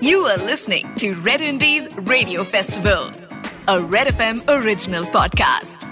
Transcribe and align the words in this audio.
You 0.00 0.26
are 0.26 0.36
listening 0.36 0.94
to 0.96 1.14
Red 1.14 1.40
Indies 1.40 1.88
Radio 1.96 2.44
Festival, 2.44 3.10
a 3.68 3.80
Red 3.80 4.08
FM 4.08 4.42
original 4.48 5.04
podcast. 5.04 5.84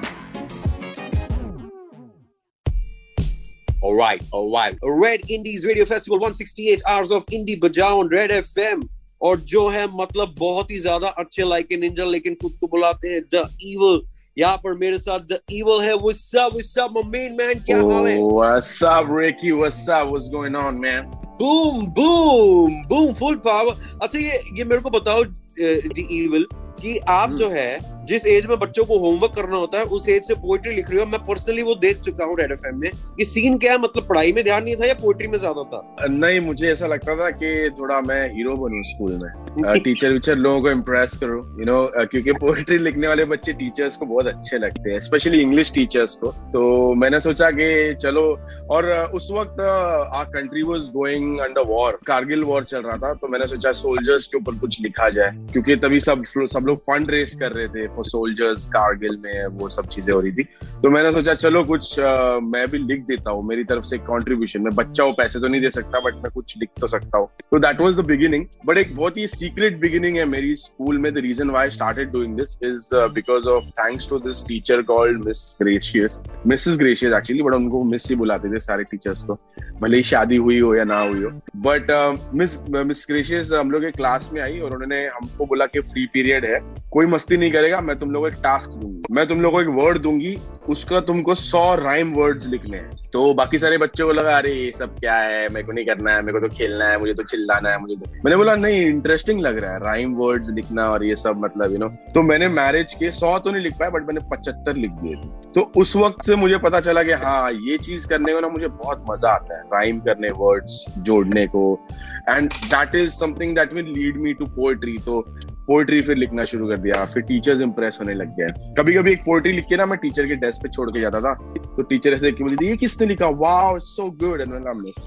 All 3.83 3.95
right, 3.95 4.23
all 4.33 4.53
right. 4.53 4.79
Red 4.83 5.29
Indies 5.29 5.65
Radio 5.67 5.85
Festival 5.85 6.19
168 6.19 6.83
hours 6.87 7.11
of 7.11 7.27
indie 7.27 7.59
बजाओ 7.59 8.01
on 8.01 8.09
Red 8.09 8.31
FM. 8.31 8.89
और 9.23 9.41
जो 9.41 9.69
है 9.69 9.87
मतलब 9.97 10.35
बहुत 10.39 10.71
ही 10.71 10.81
ज्यादा 10.81 11.09
अच्छे 11.23 11.49
like 11.49 11.73
Ninja 11.81 12.05
लेकिन 12.05 12.35
खुद 12.43 12.57
को 12.61 12.67
बुलाते 12.69 13.09
हैं 13.09 13.21
द 13.35 13.49
इवल 13.63 14.01
यहाँ 14.39 14.57
पर 14.65 14.75
मेरे 14.79 14.99
साथ 14.99 15.21
द 15.33 15.39
इवल 15.53 15.83
है 15.85 15.95
what's 15.97 16.35
up 16.37 16.53
what's 16.53 16.79
up 16.79 16.91
my 16.95 17.03
men 17.11 17.37
man 17.41 17.61
क्या 17.67 17.79
हाल 17.79 18.07
है 18.07 18.17
What's 18.19 18.73
up, 18.95 19.13
Ricky? 19.19 19.53
What's 19.53 19.85
up? 19.89 20.11
What's 20.15 20.29
going 20.29 20.57
on, 20.65 20.81
man? 20.87 21.13
boom 21.40 21.86
boom 21.92 22.84
boom 22.88 23.14
full 23.14 23.36
power 23.46 24.00
अच्छा 24.04 24.20
ये 24.20 24.42
ये 24.54 24.64
मेरे 24.64 24.82
को 24.82 24.90
बताओ 24.90 25.24
दी 25.24 26.08
इविल 26.18 26.48
कि 26.82 26.98
आप 27.10 27.32
जो 27.32 27.50
है 27.50 27.97
जिस 28.08 28.26
एज 28.28 28.46
में 28.46 28.58
बच्चों 28.60 28.84
को 28.86 28.98
होमवर्क 29.00 29.34
करना 29.36 29.58
होता 29.58 29.78
है 29.78 29.84
उस 29.96 30.08
एज 30.10 30.28
से 30.28 30.36
पोइट्री 30.42 30.76
लिख 30.76 30.90
रही 30.90 31.00
हो। 31.00 31.06
मैं 31.06 31.20
पर्सनली 31.26 31.64
वो 31.64 31.76
देख 31.76 32.02
चुका 32.02 32.26
हूँ 32.26 32.38
रेड 32.40 32.52
एफएम 32.52 32.80
में। 32.80 32.88
ये 32.88 33.26
सीन 33.26 33.58
क्या 33.58 33.72
है? 33.72 33.78
मतलब 33.82 34.08
पढ़ाई 34.10 34.32
में 34.34 34.44
ध्यान 34.44 34.64
नहीं 34.64 34.76
था 34.76 34.86
या 34.86 34.94
पोइट्री 35.02 35.28
में 35.28 35.38
ज़्यादा 35.40 35.64
था? 35.64 36.08
नहीं 36.10 36.40
मुझे 36.40 36.72
ऐसा 36.72 36.88
लगता 36.88 37.16
था 37.16 37.30
कि 37.32 37.70
थोड़ा 37.80 38.00
मैं 38.02 38.22
हीरो 38.34 38.56
बनूं 38.58 38.82
स्कूल 38.84 39.20
में। 39.24 39.82
टीचर 39.84 40.12
विचर 40.12 40.36
लोगों 40.46 40.62
को 40.62 40.72
इम्प्रेस 40.72 41.18
करूँ 41.18 41.40
यू 41.60 41.66
नो 41.66 41.80
क्योंकि 41.98 42.34
पोइट्री 42.40 42.78
लिखने 42.78 43.08
वाले 43.08 43.26
बच्चे 43.26 43.54
टीचर्स 43.54 43.96
को 43.98 44.06
बहुत 44.06 44.28
अच्छे 44.28 44.58
लगते 44.58 44.92
हैं 44.92 45.00
स्पेशली 45.02 45.42
इंग्लिश 45.42 45.72
टीचर्स 45.74 46.16
को। 46.16 46.32
तो 46.54 46.94
मैंने 46.96 47.20
सोचा 47.22 47.50
कि 47.52 47.96
चलो 48.02 48.24
और 48.72 48.90
उस 49.16 49.30
वक्त 49.34 49.62
a 49.62 50.24
country 50.34 50.62
was 50.64 50.90
going 50.94 51.40
under 51.40 51.68
war 51.68 52.00
Kargil 52.08 52.44
war 52.44 52.64
चल 52.66 52.82
रहा 52.82 52.98
था 52.98 53.14
तो 53.14 53.28
मैंने 53.28 53.48
सोचा 53.48 53.72
सोल्जर्स 53.74 54.28
के 54.28 54.38
ऊपर 54.38 54.60
कुछ 54.60 54.82
लिखा 54.82 55.10
जाए 55.10 55.32
क्योंकि 55.54 55.76
तभी 55.78 56.00
सब 56.00 56.24
सब 56.54 56.66
लोग 56.68 56.80
फंड 56.82 57.12
रेस 57.12 57.36
कर 57.40 57.52
रहे 57.52 57.68
थे 57.68 57.88
फॉर 57.98 58.06
सोल्जर्स 58.06 58.68
कारगिल 58.70 59.18
में 59.20 59.46
वो 59.60 59.70
सब 59.70 59.88
चीज़ें 59.88 60.14
हो 60.14 60.20
रही 60.22 60.32
थी। 60.32 60.44
तो 60.82 60.90
मैंने 60.90 61.12
सोचा 61.14 61.34
चलो 61.36 61.64
कुछ 61.64 62.00
आ, 62.00 62.40
मैं 62.40 62.68
भी 62.68 62.78
लिख 62.80 63.02
देता 63.06 63.32
हूँ। 63.32 63.46
मेरी 63.48 63.64
तरफ़ 63.64 63.84
से 63.86 63.98
कॉन्ट्रीब्यूशन 64.08 64.62
में 64.62 64.74
बच्चा 64.76 65.04
हो 65.04 65.12
पैसे 65.14 65.40
तो 65.40 65.48
नहीं 65.48 65.62
दे 65.62 65.70
सकता 65.72 66.00
बट 66.00 66.16
मैं 66.16 66.32
कुछ 66.32 66.58
लिख 66.58 66.70
तो 66.82 66.88
सकता 66.88 67.18
हूँ। 67.18 67.28
तो 67.52 67.60
that 67.60 67.82
was 67.82 68.02
the 68.02 68.06
beginning 68.06 68.46
but 68.66 68.78
एक 68.78 68.96
बहुत 68.96 69.18
ही 69.18 69.28
सीक्रेट 69.28 69.80
बिगिनिंग 69.80 70.18
है 70.18 70.26
मेरी 70.28 70.56
स्कूल 70.58 70.98
में। 70.98 71.14
The 71.14 71.18
reason 71.28 71.50
why 71.50 71.70
started 71.70 72.12
doing 72.12 72.36
this 72.38 72.58
is 72.64 72.90
because 73.14 73.48
of 73.50 73.66
thanks 73.80 74.10
to 74.10 74.20
this 74.20 74.44
teacher 74.48 74.82
called 74.92 75.24
Miss 75.26 75.56
Gracious 75.62 76.22
Mrs 76.48 76.78
Gracious 76.80 77.14
actually 77.14 77.44
but 77.44 77.54
उनको 77.54 77.84
मिस 77.84 78.10
ही 78.10 78.16
बुलाते 78.16 78.54
थे 78.54 78.60
सारे 78.60 78.84
टीचर्स 78.84 79.24
को। 79.24 79.40
भले 79.82 79.98
ही 79.98 80.04
शादी 80.04 80.38
हुई 80.38 80.60
हो 80.60 80.74
या 80.76 80.84
ना 80.84 81.00
हुई 81.00 81.24
हो। 81.24 81.30
बट 81.62 81.92
मिस 82.36 82.58
मिस 82.70 83.06
ग्रेशियस 83.10 83.52
हम 83.52 83.72
लोग 83.72 83.84
क्लास 83.98 84.30
में 84.34 84.42
आई 84.42 84.60
और 84.60 84.74
उन्होंने 84.74 85.06
हमको 85.08 85.46
बोला 85.46 85.66
कि 85.66 85.80
फ्री 85.82 86.06
पीरियड 86.14 86.46
है 86.46 86.60
कोई 86.92 87.06
मस्ती 87.06 87.38
नहीं 87.38 87.52
करेगा। 87.52 87.82
मैं 87.88 87.98
तुम 88.00 88.12
लोगों 88.12 88.30
को 88.30 88.36
एक 88.36 88.42
टास्क 88.44 88.70
दूँगी। 88.72 89.14
मैं 89.14 89.28
तुम 89.28 89.42
लोगों 89.42 89.58
को 89.58 89.62
एक 89.62 89.76
वर्ड 89.76 89.98
दूँगी, 89.98 90.36
उसका 90.70 91.00
तुमको 91.00 91.36
सौ 91.36 91.64
राइम 91.76 92.14
वर्ड्स 92.14 92.48
लिखने 92.48 92.78
हैं। 92.78 93.10
तो 93.14 93.34
बाकी 93.34 93.58
सारे 93.58 93.78
बच्चों 93.78 94.08
को 94.08 94.14
लगा, 94.14 94.38
अरे, 94.38 94.54
ये 94.54 94.72
सब 94.76 94.98
क्या 95.00 95.16
है? 95.16 95.48
मेरे 95.50 95.64
को 95.64 95.72
नहीं 95.72 95.86
करना 95.86 96.12
है, 96.12 96.22
मेरे 96.22 96.40
को 96.40 96.48
तो 96.48 96.54
खेलना 96.54 96.86
है, 96.86 97.00
मुझे 97.00 97.14
तो 97.14 97.24
चिल्लाना 97.24 97.70
है, 97.70 97.80
मुझे 97.82 97.96
तो 97.96 98.12
मैंने 98.16 98.36
बोला, 98.36 98.56
नहीं 98.56 98.82
इंटरेस्टिंग 98.82 99.40
लग 99.42 99.58
रहा 99.58 99.72
है 99.72 99.80
राइम 99.80 100.14
वर्ड्स 100.16 100.50
लिखना 100.50 100.90
और 100.90 101.06
ये 101.06 101.16
सब 101.16 101.38
मतलब 101.38 101.72
यू 101.72 101.78
नो 101.78 101.88
तो 102.14 102.22
मैंने 102.22 102.48
मैरिज 102.48 102.94
के 102.94 103.12
सौ 103.12 103.38
तो 103.40 103.52
नहीं 103.52 103.64
लिख 103.64 103.74
पाया 103.74 103.92
बट 103.92 104.08
मैंने 104.08 104.22
पचहत्तर 104.32 104.76
लिख 104.76 104.92
दिए 104.92 105.16
थे। 105.16 105.52
तो 105.52 105.72
उस 105.78 105.96
वक्त 105.96 106.26
से 106.26 106.36
मुझे 106.36 106.58
पता 106.58 106.80
चला 106.80 107.04
कि 107.04 107.12
हाँ 107.22 107.52
ये 107.52 107.78
चीज़ 107.78 108.08
करने 108.08 108.34
को 108.34 108.40
ना 108.40 108.48
मुझे 108.48 108.68
बहुत 108.68 109.06
मज़ा 109.10 109.30
आता 109.30 109.58
है 109.58 109.62
राइम 109.74 110.00
करने 110.00 110.30
वर्ड्स 110.38 110.86
जोड़ने 110.98 111.46
को। 111.48 111.88
And 112.30 112.50
that 112.66 112.96
is 112.96 113.10
something 113.10 113.56
that 113.56 113.74
will 113.74 113.94
lead 113.94 114.18
me 114.18 114.34
to 114.34 114.46
poetry 114.46 114.98
तो 115.06 115.22
पोएट्री 115.68 116.02
फिर 116.02 116.18
लिखना 116.18 116.46
शुरू 116.46 116.68
कर 116.68 116.78
दिया 116.78 117.04
फिर 117.06 117.24
टीचर्स 117.24 117.62
इंप्रेस 117.62 117.98
होने 118.02 118.14
लग 118.14 118.36
गए। 118.40 118.74
कभी 118.78 118.94
कभी 118.94 119.12
एक 119.12 119.24
पोएट्री 119.24 119.52
लिख 119.52 119.66
के 119.70 119.78
ना 119.78 119.86
मैं 119.86 119.98
टीचर 120.00 120.28
के 120.28 120.36
डेस्क 120.36 120.64
पे 120.64 120.70
छोड़ 120.70 120.90
के 120.92 121.00
जाता 121.02 121.22
था 121.22 121.34
तो 121.76 121.84
टीचर 121.84 122.14
ऐसे 122.14 122.26
देख 122.26 122.36
के 122.36 122.44
बोलती 122.44 122.68
ये 122.68 122.78
किसने 122.78 123.08
लिखा? 123.08 123.28
वाओ 123.28 123.78
सो 123.80 124.10
गुड 124.22 124.42
एंड 124.42 124.50
मैंने 124.50 124.74
मिस 124.82 124.98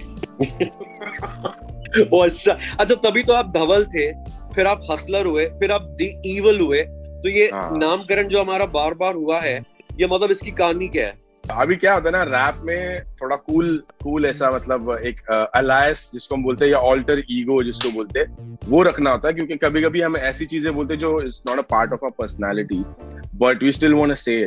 अच्छा। 1.92 2.52
अच्छा 2.80 2.94
तभी 2.94 3.22
तो 3.22 3.32
आप 3.32 3.52
धवल 3.54 3.84
थे 3.94 4.10
फिर 4.54 4.66
आप 4.66 4.86
हसलर 4.90 5.26
हुए 5.26 5.46
फिर 5.60 5.72
आप 5.72 5.82
दी 5.98 6.06
इवल 6.36 6.60
हुए 6.60 6.82
तो 7.22 7.28
ये 7.28 7.48
हाँ। 7.54 7.78
नामकरण 7.78 8.28
जो 8.28 8.40
हमारा 8.40 8.66
बार 8.74 8.94
बार 8.94 9.14
हुआ 9.14 9.40
है 9.40 9.56
ये 10.00 10.06
मतलब 10.06 10.30
इसकी 10.30 10.50
कहानी 10.50 10.88
क्या 10.88 11.06
है? 11.06 11.18
अभी 11.50 11.76
क्या 11.76 11.94
होता 11.94 12.08
है 12.08 12.12
ना 12.12 12.22
रैप 12.22 12.58
में 12.64 13.00
थोड़ा 13.22 13.36
कूल 13.36 13.82
कूल 14.02 14.26
ऐसा 14.26 14.50
मतलब 14.50 14.98
एक 15.04 15.20
अलायस 15.54 16.10
जिसको 16.12 16.34
हम 16.34 16.42
बोलते 16.42 16.64
हैं 16.64 16.72
या 16.72 16.78
ऑल्टर 16.78 17.22
ईगो 17.30 17.62
जिसको 17.62 17.90
बोलते 17.90 18.20
हैं, 18.20 18.58
वो 18.68 18.82
रखना 18.82 19.10
होता 19.10 19.28
है 19.28 19.34
क्योंकि 19.34 19.56
कभी 19.56 19.82
कभी 19.82 20.00
हम 20.00 20.16
ऐसी 20.16 20.46
चीज़ें 20.46 20.74
बोलते 20.74 20.94
हैं 20.94 21.00
जो 21.00 21.22
is 21.22 21.42
not 21.48 21.58
a 21.58 21.62
part 21.62 21.92
of 21.92 22.06
a 22.06 22.08
personality 22.08 22.84
but 23.34 23.62
we 23.62 23.72
still 23.72 23.94
want 23.94 24.08
to 24.08 24.14
say 24.14 24.46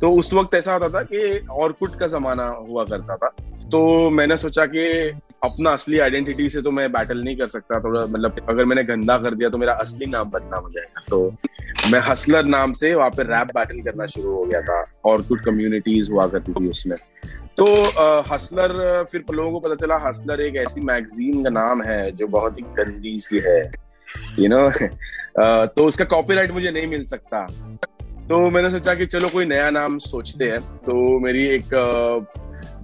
तो 0.00 0.12
उस 0.12 0.32
वक्त 0.32 0.54
ऐसा 0.54 0.72
होता 0.72 0.88
था 0.88 1.02
कि 1.02 1.46
ऑर्कुट 1.50 1.94
का 1.94 2.06
जमाना 2.06 2.46
हुआ 2.46 2.84
करता 2.84 3.16
था 3.16 3.28
तो 3.72 4.10
मैंने 4.10 4.36
सोचा 4.36 4.66
कि 4.66 5.12
अपना 5.42 5.70
असली 5.72 5.98
आइडेंटिटी 5.98 6.48
से 6.48 6.60
तो 6.62 6.70
मैं 6.70 6.90
बैटल 6.92 7.22
नहीं 7.24 7.36
कर 7.36 7.46
सकता, 7.46 7.80
थोड़ा 7.80 8.00
मतलब 8.02 8.46
अगर 8.48 8.64
मैंने 8.64 8.82
गंदा 8.84 9.16
कर 9.18 9.34
दिया 9.34 9.48
तो 9.50 9.58
मेरा 9.58 9.72
असली 9.74 10.06
नाम 10.06 10.30
बदनाम 10.30 10.62
हो 10.62 10.70
जाएगा। 10.70 11.04
तो 11.10 11.90
मैं 11.90 12.00
हसलर 12.00 12.44
नाम 12.46 12.72
से 12.72 12.94
वहाँ 12.94 13.10
पे 13.10 13.22
रैप 13.24 13.48
बैटल 13.54 13.80
करना 13.82 14.06
शुरू 14.06 14.30
हो 14.30 14.44
गया 14.44 14.60
था 14.62 14.84
और 15.04 15.22
कुछ 15.22 15.40
कम्युनिटीज 15.44 16.10
हुआ 16.10 16.26
करती 16.26 16.52
थी 16.52 16.68
उसमें। 16.70 16.96
तो 17.56 17.66
हसलर 18.28 19.04
फिर 19.12 19.24
लोगों 19.32 19.50
को 19.52 19.60
पता 19.60 19.74
चला 19.76 19.96
हसलर 20.08 20.40
एक 20.40 20.56
ऐसी 20.58 20.80
मैगजीन 20.82 21.42
का 21.44 21.50
नाम 21.50 21.82
है 21.82 22.10
जो 22.12 22.26
बहुत 22.28 22.58
ही 22.58 22.62
गंदी 22.78 23.18
सी 23.18 23.40
है 23.46 23.60
यू 24.38 24.48
नो 24.48 24.68
तो 25.66 25.86
उसका 25.86 26.04
कॉपीराइट 26.06 26.50
मुझे 26.50 26.70
नहीं 26.70 26.86
मिल 26.86 27.04
सकता। 27.06 27.46
तो 28.28 28.38
मैंने 28.50 28.70
सोचा 28.70 28.94
कि 28.94 29.06
चलो 29.06 29.28
कोई 29.28 29.44
नया 29.44 29.70
नाम 29.70 29.98
सोचते 30.00 30.50
हैं। 30.50 30.60
तो 30.78 31.18
मेरी 31.20 31.46
एक 31.48 31.74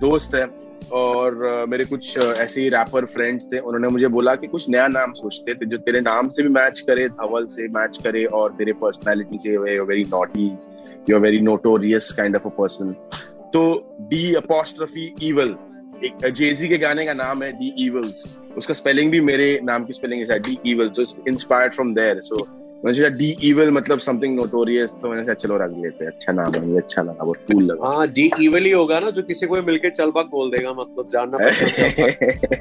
दोस्त 0.01 0.35
है 0.35 0.47
और 0.93 1.67
मेरे 1.69 1.85
कुछ 1.85 2.17
ऐसे 2.19 2.61
ही 2.61 2.69
रैपर 2.69 3.05
फ्रेंड्स 3.07 3.47
थे, 3.47 3.59
उन्होंने 3.59 3.89
मुझे 3.89 4.09
बोला 4.09 4.35
कि 4.35 4.47
कुछ 4.47 4.69
नया 4.69 4.87
नाम 4.89 5.13
सोचते 5.13 5.55
थे, 5.55 5.67
जो 5.67 5.79
तेरे 5.79 6.01
नाम 6.01 6.29
से 6.29 6.43
भी 6.43 6.49
मैच 6.49 6.81
करे, 6.81 7.09
धवल 7.11 7.47
से 7.47 7.69
मैच 7.69 7.99
करे 8.05 8.25
और 8.25 8.53
तेरे 8.53 8.73
पर्सनैलिटी 8.73 9.39
से 9.39 9.57
very 9.59 10.05
naughty 10.13 10.47
you 11.11 11.19
very 11.19 11.41
notorious 11.41 12.13
kind 12.13 12.37
of 12.37 12.47
a 12.47 12.51
person 12.59 12.93
तो 13.53 13.63
डी 14.11 14.35
अपोस्ट्रफी 14.35 15.15
ईवल 15.23 15.57
एक 16.05 16.27
जेजी 16.31 16.69
के 16.69 16.79
गाने 16.79 17.05
का 17.07 17.13
नाम 17.13 17.43
है 17.43 17.53
डी 17.53 17.73
इवल्स 17.87 18.21
उसका 18.57 18.75
स्पेलिंग 18.75 19.11
भी 19.11 19.21
मेरे 19.21 19.59
नाम 19.65 19.85
की 19.85 19.93
स्पेलिंग 19.93 20.31
है 20.31 20.39
D 20.39 20.59
evil 20.67 20.91
so 20.91 21.03
inspired 21.29 21.75
from 21.75 21.95
there 21.95 22.21
so 22.25 22.47
मैंने 22.85 22.95
सोचा 22.95 23.09
डी 23.19 23.29
इवल 23.45 23.71
मतलब 23.71 23.99
समथिंग 24.01 24.35
नोटोरियस 24.37 24.93
तो 25.03 25.09
मैंने 25.11 25.23
सोचा 25.23 25.35
चलो 25.35 25.57
रख 25.59 25.71
लेते 25.79 26.05
हैं। 26.05 26.11
अच्छा 26.13 26.33
नाम 26.33 26.55
है 26.55 26.77
अच्छा 26.79 27.03
लगा 27.03 27.25
बहुत 27.25 27.37
कूल 27.51 27.65
लगा। 27.65 27.89
हाँ 27.89 28.07
डी 28.09 28.31
इवल 28.41 28.65
ही 28.65 28.71
होगा 28.71 28.99
ना 29.01 29.11
जो 29.11 29.23
किसी 29.23 29.47
को 29.47 29.63
मिलके 29.63 29.91
चल 29.91 30.11
भाग 30.11 30.27
बोल 30.31 30.51
देगा 30.51 30.73
मतलब 30.73 31.09
जानना 31.13 31.39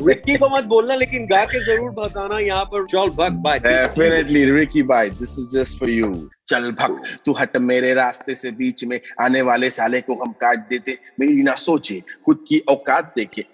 रिक्की 0.07 0.37
को 0.43 0.49
मत 0.55 0.63
बोलना 0.73 0.95
लेकिन 0.95 1.25
गा 1.27 1.43
के 1.45 1.63
ज़रूर 1.65 1.91
बताना 1.99 2.39
यहाँ 2.39 2.63
पर। 2.65 2.85
चल 2.85 3.09
भाग 3.17 3.33
bye 3.43 3.59
definitely 3.59 4.43
Ricky 4.51 4.83
bye 4.83 5.09
this 5.19 5.37
is 5.39 5.57
just 5.57 5.79
for 5.79 5.89
you 5.89 6.13
चल 6.49 6.71
भग 6.71 6.99
तू 7.25 7.33
हट 7.39 7.57
मेरे 7.69 7.93
रास्ते 7.93 8.35
से 8.35 8.51
बीच 8.57 8.83
में 8.85 8.99
आने 9.21 9.41
वाले 9.41 9.69
साले 9.69 10.01
को 10.01 10.15
हम 10.23 10.31
काट 10.41 10.67
देते। 10.69 10.97
मेरी 11.19 11.41
ना 11.43 11.55
सोचे 11.61 12.01
खुद 12.25 12.45
की 12.49 12.59
औकात 12.69 13.13
देखे। 13.15 13.45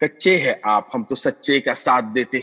कच्चे 0.00 0.36
है 0.38 0.60
आप 0.66 0.90
हम 0.94 1.02
तो 1.04 1.14
सच्चे 1.16 1.60
का 1.60 1.74
साथ 1.74 2.12
देते। 2.12 2.42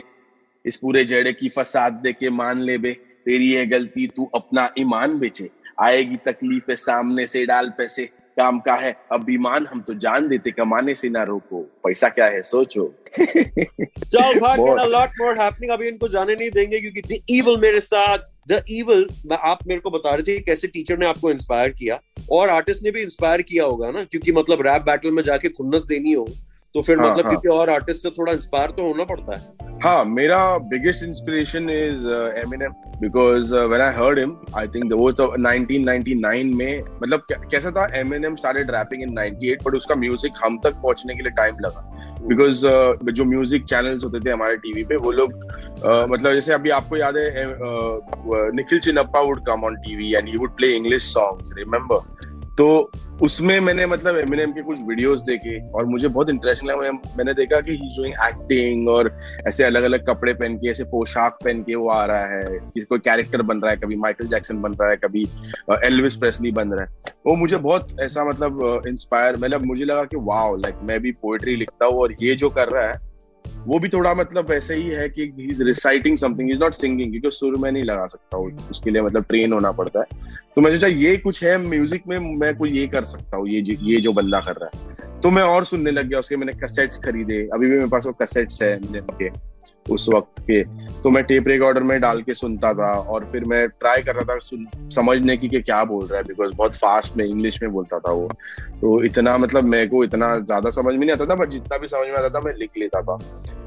इस 0.66 0.76
पूरे 0.78 1.04
जड़े 1.06 1.34
की 1.34 1.50
फसाद 1.50 1.94
देके 2.04 2.30
मान 2.30 2.62
ले 2.62 2.78
बे। 2.78 2.96
तेरी 3.28 3.52
है 3.52 3.66
गलती 3.68 4.08
तू 4.08 4.30
अपना 4.36 4.70
ईमान 4.80 5.18
बेचे। 5.20 5.50
आएगी 5.80 6.16
तकलीफें 6.26 6.76
सामने 6.78 7.26
से 7.28 7.46
डाल 7.46 7.70
पैसे। 7.78 8.06
काम 8.38 8.60
का 8.60 8.74
है 8.76 8.92
अब 9.12 9.30
ईमान 9.30 9.66
हम 9.68 9.80
तो 9.82 9.94
जान 9.96 10.28
देते 10.28 10.52
कमाने 10.52 10.94
से 10.96 11.10
ना 11.10 11.24
रोको। 11.24 11.62
पैसा 11.84 12.10
क्या 12.10 12.26
है 12.26 12.42
सोचो। 12.44 12.86
चल 13.20 14.40
भाग 14.40 14.60
लॉट 14.90 15.22
मोर 15.22 15.40
हैपनिंग 15.40 15.72
अभी 15.72 15.88
इनको 15.88 16.08
जाने 16.08 16.36
नहीं 16.36 16.50
देंगे 16.52 16.80
क्योंकि 16.80 17.02
द 17.04 17.20
इवल 17.30 17.58
मेरे 17.62 17.80
साथ 17.82 18.18
द 18.50 18.64
इवल 18.70 19.08
आप 19.34 19.68
मेरे 19.68 19.82
को 19.82 19.92
बता 19.92 20.14
रहे 20.16 20.24
थे 20.24 20.40
कैसे 20.42 20.68
टीचर 20.68 20.98
ने 20.98 21.06
आपको 21.06 21.32
इंस्पायर 21.32 21.70
किया। 21.70 22.00
और 22.32 22.50
आर्टिस्ट 22.50 22.84
ने 22.84 22.92
भी 22.92 23.02
इंस्पायर 23.02 23.42
किया 23.42 23.66
होगा 23.66 23.92
ना 23.92 24.04
क्योंकि 24.04 24.32
मतलब 24.32 24.62
रैप 24.68 24.82
बैटल 24.82 25.12
में 25.12 25.24
जाके 25.24 25.50
खुन्नस 25.50 25.84
देनी 25.86 26.14
हो 26.14 26.28
तो 26.76 26.82
फिर 26.82 27.00
हाँ, 27.00 27.10
मतलब 27.10 27.26
हाँ. 27.26 27.36
किसी 27.36 27.50
और 27.50 27.70
आर्टिस्ट 27.70 28.02
से 28.04 28.10
थोड़ा 28.10 28.34
इंस्पायर 28.34 28.72
तो 28.72 28.84
होना 28.84 29.04
पड़ता 29.06 29.36
है। 29.36 29.67
हाँ 29.84 30.06
मेरा 30.06 30.38
biggest 30.58 31.04
inspiration 31.04 31.70
is 31.70 32.08
Eminem 32.38 32.72
because 33.02 33.54
when 33.56 33.82
I 33.82 33.94
heard 33.94 34.20
him 34.20 34.32
I 34.58 34.68
think 34.68 34.94
वो 34.94 35.12
तो 35.12 35.26
1999 35.28 36.56
में 36.58 36.84
मतलब 37.04 37.24
कैसा 37.32 37.72
था? 37.72 37.86
Eminem 38.00 38.36
started 38.36 38.72
rapping 38.72 39.04
in 39.04 39.14
98 39.18 39.68
but 39.68 39.76
उसका 39.76 39.96
म्यूज़िक 39.96 40.44
हम 40.44 40.58
तक 40.64 40.82
पहुँचने 40.84 41.16
के 41.16 41.24
लिए 41.24 41.32
टाइम 41.32 41.56
लगा। 41.62 41.84
बिकॉज़ 42.24 42.68
uh, 42.68 43.12
जो 43.12 43.26
म्यूज़िक 43.26 43.66
चैनल्स 43.66 44.04
होते 44.04 44.20
थे 44.20 44.32
हमारे 44.32 44.56
टीवी 44.58 44.84
पे 44.84 44.96
वो 44.96 45.12
लोग 45.12 45.34
uh, 45.34 46.10
मतलब 46.10 46.34
जैसे 46.34 46.54
अभी 46.54 46.70
आपको 46.70 46.98
याद 46.98 47.18
है 47.18 47.46
uh, 47.46 48.56
Nikhil 48.56 48.80
Chinappa 48.80 49.22
would 49.22 49.46
come 49.46 49.64
on 49.64 49.76
TV 49.76 50.14
and 50.14 50.28
he 50.28 50.38
would 50.38 50.56
play 50.58 50.76
English 50.76 51.04
songs 51.04 51.54
remember 51.58 52.27
तो 52.58 52.92
उसमें 53.22 53.60
मैंने 53.60 53.86
मतलब 53.86 54.18
एमिनेम 54.18 54.52
के 54.52 54.62
कुछ 54.62 54.80
वीडियोस 54.82 55.22
देखे 55.22 55.58
और 55.72 55.86
मुझे 55.86 56.08
बहुत 56.08 56.30
इंटरेस्टिंग 56.30 56.70
लगा 56.70 56.92
मैंने 57.18 57.34
देखा 57.34 57.60
कि 57.62 57.72
ही 57.72 57.88
डूइंग 57.98 58.14
एक्टिंग 58.28 58.90
और 58.90 59.12
ऐसे 59.48 59.64
अलग 59.64 59.84
अलग 59.84 60.06
कपड़े 60.08 60.34
पहन 60.34 60.58
के, 60.58 60.70
ऐसे 60.70 60.84
पोशाक 60.84 61.38
पहन 61.44 61.62
के 61.64 61.76
वो 61.76 61.90
आ 61.90 62.04
रहा 62.06 62.26
है। 62.26 62.44
किसी 62.44 62.86
कोई 62.86 63.00
कैरेक्टर 63.00 63.42
बन 63.42 63.62
रहा 63.62 63.72
है 63.72 63.78
कभी 63.78 63.96
माइकल 63.96 64.28
जैक्सन 64.28 64.62
बन 64.62 64.74
रहा 64.74 64.90
है, 64.90 64.98
कभी 64.98 65.28
एलविस 65.86 66.16
प्रेसली 66.16 66.52
बन 66.52 66.74
रहा 66.74 66.84
है। 66.84 67.14
वो 67.28 67.36
मुझे 67.36 67.58
बहुत 67.58 68.00
ऐसा 68.02 68.24
मतलब 68.24 68.84
इंस्पायर 68.88 69.38
मतलब 69.38 69.66
मुझे 69.66 69.86
लगा 69.86 70.04
कि 70.04 70.18
वाह 70.18 70.56
लाइक 70.58 70.80
मैं 70.84 71.00
भी 71.00 71.12
पोएट्री 71.12 71.56
लिखता 71.56 71.86
हूँ 71.86 72.00
और 72.02 72.16
ये 72.22 72.36
जो 72.36 72.50
कर 72.50 72.70
रहा 72.70 72.88
है 72.88 73.06
वो 73.66 73.80
भी 73.80 73.88
थोड़ा 73.88 74.14
मतलब 74.14 74.50
वैसे 74.50 74.76
ही 74.76 74.88
है 74.88 75.10
कि 75.10 75.34
he 75.40 75.50
is 75.50 75.64
reciting 75.64 76.18
something 76.18 76.52
is 76.52 76.60
not 76.60 76.74
singing 76.74 77.12
क्योंकि 77.12 77.32
सुर 77.32 77.56
में 77.56 77.72
नहीं 77.72 77.84
लगा 77.84 78.08
सकता 78.08 78.38
हूँ 78.38 78.58
उसके 78.72 78.90
लिए 78.90 79.02
मतलब 79.02 79.24
ट्रेन 79.24 79.54
होना 79.54 79.72
पड़ता 79.72 80.00
है। 80.00 80.06
तो 80.56 80.62
मैंने 80.62 80.78
सोचा 80.78 80.88
ये 80.88 81.18
कुछ 81.18 81.44
है 81.44 81.58
म्यूज़िक 81.58 82.04
में 82.08 82.20
मैं 82.20 82.56
कोई 82.58 82.70
ये 82.70 82.88
कर 82.88 83.04
सकता 83.04 83.38
हूँ, 83.38 83.48
ये 83.48 83.64
ये 83.84 84.02
जो 84.02 84.14
बल्ला 84.14 84.40
कर 84.40 84.52
रहा 84.52 84.70
है। 84.76 85.22
तो 85.22 85.32
मैं 85.32 85.44
और 85.44 85.66
सुनने 85.66 85.92
लग 85.92 86.08
गया, 86.08 86.20
उसके 86.20 86.36
मैंने 86.36 86.54
कसेट्स 86.54 86.98
खरीदे, 86.98 87.50
अभी 87.54 87.68
भी 87.68 87.76
मेरे 87.76 87.90
पास 87.90 88.06
वो 88.06 88.14
कसेट्स 88.14 88.62
है 88.62 88.80
के 88.86 89.30
उस 89.90 90.08
वक्त 90.10 90.40
के। 90.42 90.64
तो 91.02 91.10
मैं 91.10 91.24
टेप 91.24 91.48
रिकॉर्डर 91.48 91.84
में 91.84 92.00
डाल 92.02 92.22
के 92.22 92.34
सुनता 92.34 92.74
था 92.74 92.92
और 92.94 93.30
फिर 93.32 93.44
मैं 93.46 93.68
ट्राई 93.70 94.02
कर 94.02 94.16
रहा 94.16 94.34
था 94.34 94.40
समझने 94.96 95.38
की 95.38 95.50
कि 95.50 95.62
क्या 95.62 95.84
बोल 95.84 96.06
रहा 96.06 96.18
है 96.18 96.24
बिकॉज़ 96.24 96.56
बहुत 96.56 96.76
फास्ट 96.76 97.18
में 97.18 97.26
इंग्लिश 97.26 97.62
में 97.64 97.72
बोलता 97.72 98.00
था 98.00 98.12
वो। 98.12 98.30
तो 98.82 99.04
इतना 99.04 99.38
मतलब 99.38 99.64
मेरे 99.66 99.88
को 99.88 100.04
इतना 100.04 100.38
ज़्यादा 100.40 100.70
समझ 100.70 100.94
में 100.94 101.00
नहीं 101.00 101.12
आता 101.12 101.26
था 101.26 101.36
पर 101.36 101.50
जितना 101.50 101.78
भी 101.78 101.88
समझ 101.88 102.08
में 102.08 102.16
आता 102.16 102.30
था 102.30 102.42
मैं 102.42 102.54
लिख 102.54 102.78
लेता 102.78 103.02
था। 103.02 103.18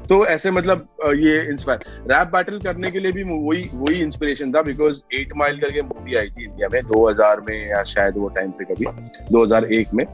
तो 0.09 0.25
ऐसे 0.25 0.51
मतलब 0.51 0.87
ये 1.15 1.41
इंस्पायर 1.49 1.79
रैप 2.11 2.27
बैटल 2.27 2.59
करने 2.59 2.91
के 2.91 2.99
लिए 2.99 3.11
भी 3.11 3.23
वही 3.23 3.69
वही 3.73 4.01
इंस्पिरेशन 4.01 4.51
था 4.53 4.61
बिकॉज़ 4.61 5.01
एट 5.13 5.33
माइल 5.37 5.59
करके 5.59 5.81
मूवी 5.81 6.15
आई 6.15 6.29
थी 6.29 6.43
इंडिया 6.45 6.69
में 6.73 6.81
2000 6.85 7.41
में 7.49 7.69
या 7.69 7.83
शायद 7.83 8.17
वो 8.17 8.27
टाइम 8.29 8.51
पे 8.51 8.65
कभी 8.65 8.85
2001 9.31 9.93
में। 9.93 10.05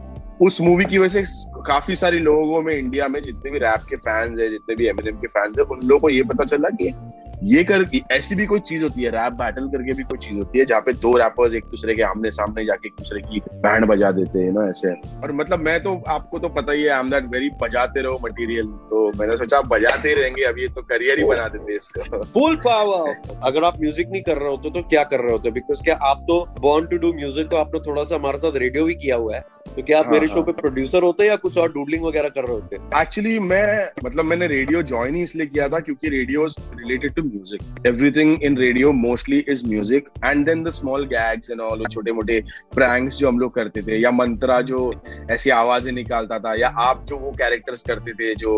उस 0.42 0.60
मूवी 0.62 0.86
की 0.86 0.98
वजह 0.98 1.24
से 1.24 1.62
काफ़ी 1.68 1.96
सारे 1.96 2.20
लोगों 2.20 2.62
में 2.62 2.74
इंडिया 2.74 3.08
में 3.08 3.22
जितने 3.24 3.52
भी 3.52 3.60
रैप 3.60 3.86
के 3.90 3.96
फैंस 3.98 4.40
है, 4.40 4.50
जितने 4.50 4.76
भी 4.76 4.88
एमिनेम 4.88 5.16
के 5.18 5.28
फैंस 5.28 5.56
है, 5.60 5.64
उन 5.66 5.80
लोगों 5.84 6.00
को 6.00 6.10
ये 6.10 6.24
पता 6.24 6.46
चला 6.46 6.70
कि 6.82 6.94
ये 7.44 7.64
कर, 7.64 7.84
ऐसी 8.12 8.36
भी 8.36 8.46
कोई 8.46 8.60
चीज़ 8.60 8.84
होती 8.84 9.04
है 9.04 9.10
रैप 9.12 9.34
बैटल 9.34 9.68
करके 9.70 9.94
भी 9.94 10.04
कोई 10.04 10.18
चीज़ 10.18 10.38
होती 10.38 10.60
है, 10.60 10.66
जहाँ 10.66 10.82
पे 10.82 10.94
दो 10.94 11.16
रैपर्स 11.18 11.54
एक 11.54 11.66
दूसरे 11.72 11.96
के 11.96 12.02
आमने 12.04 12.32
सामने 12.32 12.64
जाके 12.66 12.88
एक 12.88 12.94
दूसरे 13.00 13.22
की 13.22 13.42
बैंड 13.64 13.86
बजा 13.86 14.12
देते 14.12 14.40
हैं 14.40 14.52
ना, 14.52 14.68
ऐसे। 14.70 14.94
और 15.24 15.32
मतलब 15.32 15.60
मैं 15.66 15.82
तो 15.84 15.96
आपको 16.10 16.40
तो 16.40 16.50
पता 16.52 16.72
ही 16.72 16.84
है 16.84 16.90
आई 16.90 17.00
एम 17.00 17.10
दैट 17.10 17.26
वेरी 17.32 17.50
बजाते 17.62 18.02
रहो 18.02 18.20
मटेरियल 18.24 18.66
तो 18.90 19.12
मैंने 19.20 19.38
सोचा, 19.38 19.58
आप 19.58 19.66
बजाते 19.68 20.10
ही 20.10 20.16
रहेंगे 20.16 20.44
अभी 20.44 20.68
तो 20.68 20.82
करियर 20.84 21.20
ही 21.20 21.26
बना 21.26 21.48
देते 21.48 21.76
इसको। 21.76 22.22
फुल 22.24 22.56
पावर 22.66 23.38
अगर 23.44 23.64
आप 23.64 23.80
म्यूज़िक 23.82 24.10
नहीं 24.10 24.22
कर 24.22 24.38
रहे 24.38 24.50
होते 24.50 24.70
तो 24.72 24.88
क्या 24.90 25.04
कर 25.04 25.22
रहे 25.22 25.32
होते? 25.32 25.52
बिकॉज़ 25.52 25.84
क्या 25.84 25.96
आप 26.04 26.26
तो 26.28 26.46
बॉर्न 26.60 26.86
टू 26.86 26.98
डू 26.98 27.14
म्यूज़िक 27.14 27.50
तो 27.50 27.58
आपने 27.58 27.80
थोड़ा 27.88 28.04
सा 28.04 28.16
हमारे 28.16 28.38
साथ 28.38 28.58
रेडियो 28.58 28.86
भी 28.86 28.96
किया 28.96 29.16
हुआ 29.16 29.36
है। 29.36 29.46
तो 29.76 29.84
क्या 29.84 30.00
आप 30.00 30.06
हाँ, 30.06 30.14
मेरे 30.14 30.28
शो 30.28 30.34
हाँ। 30.34 30.44
पे 30.44 30.52
प्रोड्यूसर 30.52 31.04
होते 31.04 31.26
या 31.28 31.36
कुछ 31.36 31.58
और 31.58 31.72
डूडलिंग 31.72 32.04
वगैरह 32.06 32.30
कर 32.30 32.44
रहे 32.44 32.54
होते? 32.54 32.76
एक्चुअली 33.02 33.38
मैं 33.40 33.90
मतलब 34.06 34.26
मैंने 34.26 34.48
रेडियो 34.48 34.82
ज्वाइन 34.84 35.16
ही 35.16 35.22
इसलिए 35.24 35.48
किया 35.48 35.68
था 35.70 35.80
क्योंकि 35.80 36.10
radio 36.10 36.46
is 36.46 36.56
related 36.76 37.14
to 37.14 37.24
music 37.24 37.88
everything 37.88 38.44
in 38.44 38.58
radio 38.58 38.92
mostly 38.94 39.44
is 39.50 39.66
music 39.68 40.10
and 40.26 40.46
then 40.46 40.64
the 40.64 40.70
small 40.70 41.06
gags 41.08 41.52
and 41.52 41.62
all 41.62 41.84
छोटे 41.92 42.12
मोटे 42.12 42.40
प्रैंक्स 42.76 43.18
जो 43.18 43.28
हम 43.28 43.40
लोग 43.40 43.54
करते 43.56 43.82
थे 43.82 43.98
या 43.98 44.12
मंत्रा 44.12 44.62
जो 44.62 44.80
ऐसी 45.32 45.50
आवाज़ें 45.50 45.92
निकालता 45.92 46.40
था 46.40 46.54
या 46.60 46.70
आप 46.86 47.06
जो 47.10 47.18
वो 47.18 47.32
कैरेक्टर्स 47.38 47.82
करते 47.82 48.14
थे 48.14 48.34
जो 48.36 48.54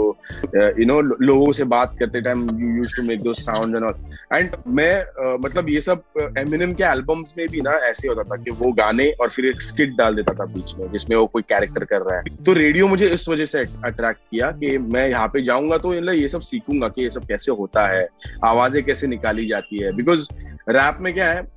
यू 0.56 0.86
नो 0.86 1.00
लोगों 1.02 1.52
से 1.52 1.64
बात 1.76 1.96
करते 2.00 2.22
time 2.22 2.48
you 2.60 2.76
use 2.78 2.96
to 2.96 3.04
make 3.04 3.22
those 3.22 3.34
sound 3.36 3.76
and 3.76 3.86
all 3.86 3.96
and 4.34 4.56
मैं 4.68 5.38
मतलब 5.42 5.70
ये 5.70 5.82
सब 5.82 6.04
एमिनम 6.38 6.74
के 6.74 6.84
एल्बम्स 6.84 7.34
में 7.38 7.48
भी 7.48 7.62
ना 7.62 7.78
ऐसे 7.90 8.08
होता 8.08 8.24
था 8.24 8.42
कि 8.44 8.52
वो 8.54 8.72
गाने 8.74 9.10
और 9.22 9.30
फिर 9.30 9.46
एक 9.46 9.62
स्किट 9.62 9.96
डाल 9.98 10.16
देता 10.16 10.34
था 10.34 10.46
बीच 10.54 10.74
में 10.76 10.88
जिसमें 11.00 11.16
वो 11.18 11.26
कोई 11.28 11.42
कैरेक्टर 11.50 11.84
कर 11.86 12.02
रहा 12.02 12.18
है। 12.18 12.44
तो 12.46 12.54
रेडियो 12.54 12.88
मुझे 12.88 13.08
इस 13.10 13.28
वजह 13.30 13.46
से 13.48 13.64
अट्रैक्ट 13.86 14.20
किया 14.22 14.52
कि 14.54 14.78
मैं 14.78 15.08
यहाँ 15.10 15.28
पे 15.34 15.42
जाऊँगा 15.44 15.78
तो 15.80 15.94
ये 15.94 16.28
सब 16.30 16.42
सीखूँगा 16.44 16.88
कि 16.90 17.04
ये 17.04 17.10
सब 17.10 17.26
कैसे 17.28 17.52
होता 17.54 17.88
है, 17.88 18.08
आवाज़ें 18.46 18.84
कैसे 18.84 19.08
निकाली 19.08 19.48
जाती 19.48 19.84
है। 19.84 19.92
बिकॉज़ 19.96 20.28
रैप 20.70 20.98
में 21.02 21.14
क्या 21.14 21.32
है 21.32 21.48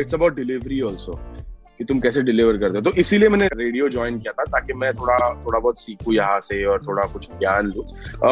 इट्स 0.00 0.14
अबाउट 0.14 0.34
डिलीवरी 0.36 0.80
ऑल्सो 0.82 1.18
कि 1.78 1.84
तुम 1.84 2.00
कैसे 2.00 2.22
डिलीवर 2.22 2.56
करते 2.58 2.78
हो। 2.78 2.82
तो 2.82 2.92
इसीलिए 3.00 3.28
मैंने 3.28 3.46
रेडियो 3.48 3.88
ज्वाइन 3.88 4.18
किया 4.18 4.32
था, 4.32 4.44
ताकि 4.44 4.72
मैं 4.74 4.92
थोड़ा 4.94 5.18
थोड़ा 5.44 5.58
बहुत 5.58 5.80
सीखूं 5.80 6.14
यहाँ 6.14 6.40
से 6.40 6.64
और 6.64 6.82
थोड़ा 6.86 7.06
कुछ 7.12 7.28
ज्ञान 7.30 7.66
लू। 7.66 7.82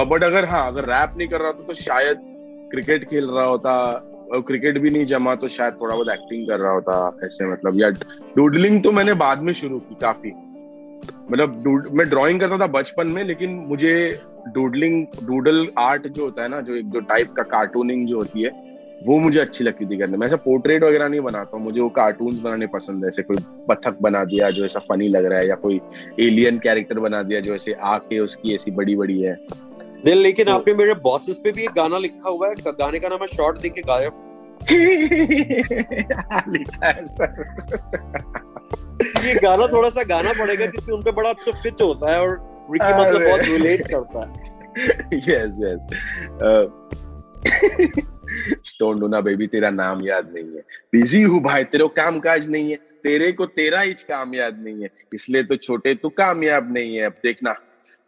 बट 0.05 0.25
अगर 0.25 0.45
हाँ 0.45 0.67
अगर 0.69 0.85
रैप 0.85 1.15
नहीं 1.17 1.29
कर 1.29 1.41
रहा 1.41 1.51
था 1.51 1.67
तो 1.67 1.75
शायद 1.77 2.21
क्रिकेट 2.73 3.09
खेल 3.11 3.31
रहा 3.31 3.45
होता 3.45 4.05
क्रिकेट 4.47 4.79
भी 4.79 4.91
नहीं 4.91 5.05
जमा 5.07 5.35
तो 5.35 5.49
शायद 5.49 5.75
थोड़ा 5.81 5.95
बहुत 5.95 6.09
एक्टिंग 6.11 6.49
कर 6.49 6.59
रहा 6.61 6.73
होता, 6.73 7.19
ऐसे 7.25 7.47
मतलब। 7.53 7.81
या 7.81 7.89
डूडलिंग 8.37 8.83
तो 8.83 8.91
मैंने 8.93 9.15
बाद 9.17 9.43
में 9.43 9.53
शुरू 9.53 9.79
की 9.79 9.95
काफ़ी। 10.03 10.31
मतलब 11.31 11.91
मैं 11.93 12.09
ड्राइंग 12.09 12.41
करता 12.41 12.59
था 12.59 12.67
बचपन 12.67 13.07
में 13.07 13.23
लेकिन 13.25 13.51
मुझे 13.69 13.95
डूडलिंग 14.49 15.05
डूडल 15.25 15.67
आर्ट 15.79 16.07
जो 16.07 16.25
होता 16.25 16.43
है 16.43 16.49
ना 16.49 16.61
जो 16.61 16.75
एक 16.75 16.91
जो 16.91 17.01
टाइप 17.01 17.33
का 17.33 17.43
कार्टूनिंग 17.43 18.07
जो 18.07 18.17
होती 18.17 18.43
है 18.43 18.51
वो 19.07 19.19
मुझे 19.19 19.41
अच्छी 19.41 19.65
लगती 19.65 19.87
थी 19.87 19.97
करने 19.99 20.17
में। 20.17 20.27
ऐसा 20.27 20.37
पोर्ट्रेट 20.37 20.83
वगैरह 20.85 21.09
नहीं 21.09 21.21
बनाता 21.21 21.57
हूँ 21.57 21.65
मुझे 21.65 21.81
वो 21.81 21.89
कार्टून 21.89 22.41
बनाने 22.43 22.67
पसंद 22.67 23.05
है 23.05 23.09
ऐसे 23.09 23.23
कोई 23.23 23.37
बथक 23.69 23.99
बना 24.03 24.25
दिया 24.25 24.51
जो 24.51 24.65
ऐसा 24.65 24.81
फनी 24.81 25.09
लग 25.09 25.25
रहा 25.25 25.39
है 25.39 25.49
या 25.49 25.55
कोई 25.55 25.81
एलियन 26.21 26.59
कैरेक्टर 26.59 26.99
बना 27.01 27.23
दिया 27.23 27.41
जो 27.41 27.55
ऐसे 27.55 27.73
आके 27.73 28.19
उसकी 28.19 28.55
ऐसी 28.55 28.71
बड़ी 28.71 28.97
बड़ी 28.97 29.21
है। 29.21 29.35
दिल 30.05 30.19
लेकिन 30.19 30.47
तो, 30.47 30.53
आपने 30.53 30.75
मेरे 30.75 30.95
बॉसेस 30.95 31.41
पे 31.45 31.53
भी 31.53 31.63
एक 31.63 31.71
गाना 31.71 31.99
लिखा 31.99 32.31
हुआ 32.31 32.49
है 32.49 32.55
गाने 32.69 32.99
का 32.99 33.09
नाम 33.09 33.19
है 33.21 33.27
शॉर्ट 33.27 33.61
देख 33.61 33.73
के 33.73 33.83
गायब। 33.83 34.25
ये 39.25 39.35
गाना 39.35 39.67
थोड़ा 39.67 39.89
सा 39.89 40.03
गाना 40.03 40.33
पड़ेगा 40.33 40.67
क्योंकि 40.67 40.93
उनपे 40.93 41.13
बड़ा 41.13 41.31
अच्छा 41.31 41.53
फिट 41.53 41.83
होता 41.83 42.13
है 42.13 42.21
और 42.21 42.31
रिकी 42.73 42.93
मतलब 43.01 43.29
बहुत 43.29 43.41
रिलेट 43.41 43.87
करता 43.89 44.21
है। 44.21 44.35
यस 45.19 45.59
यस 45.61 45.87
स्टोन 48.65 49.01
डूना 49.01 49.21
बेबी 49.21 49.47
तेरा 49.47 49.71
नाम 49.71 49.99
याद 50.05 50.33
नहीं 50.35 50.45
है। 50.45 50.63
बिज़ी 50.93 51.23
हूँ 51.23 51.43
भाई 51.43 51.65
तेरे 51.65 51.89
काम 51.89 52.19
काज 52.19 52.49
नहीं 52.51 52.71
है। 52.71 52.77
तेरे 52.77 53.33
को 53.33 53.47
तेरा 53.47 53.81
ही 53.81 53.93
काम 53.93 54.35
याद 54.35 54.59
नहीं 54.59 54.83
है। 54.83 54.89
इसलिए 55.15 55.43
तो 55.43 55.57
छोटे 55.57 55.95
तू 55.95 56.09
कामयाब 56.09 56.73
नहीं 56.73 56.97
है। 56.97 57.03
अब 57.03 57.15
देखना। 57.23 57.57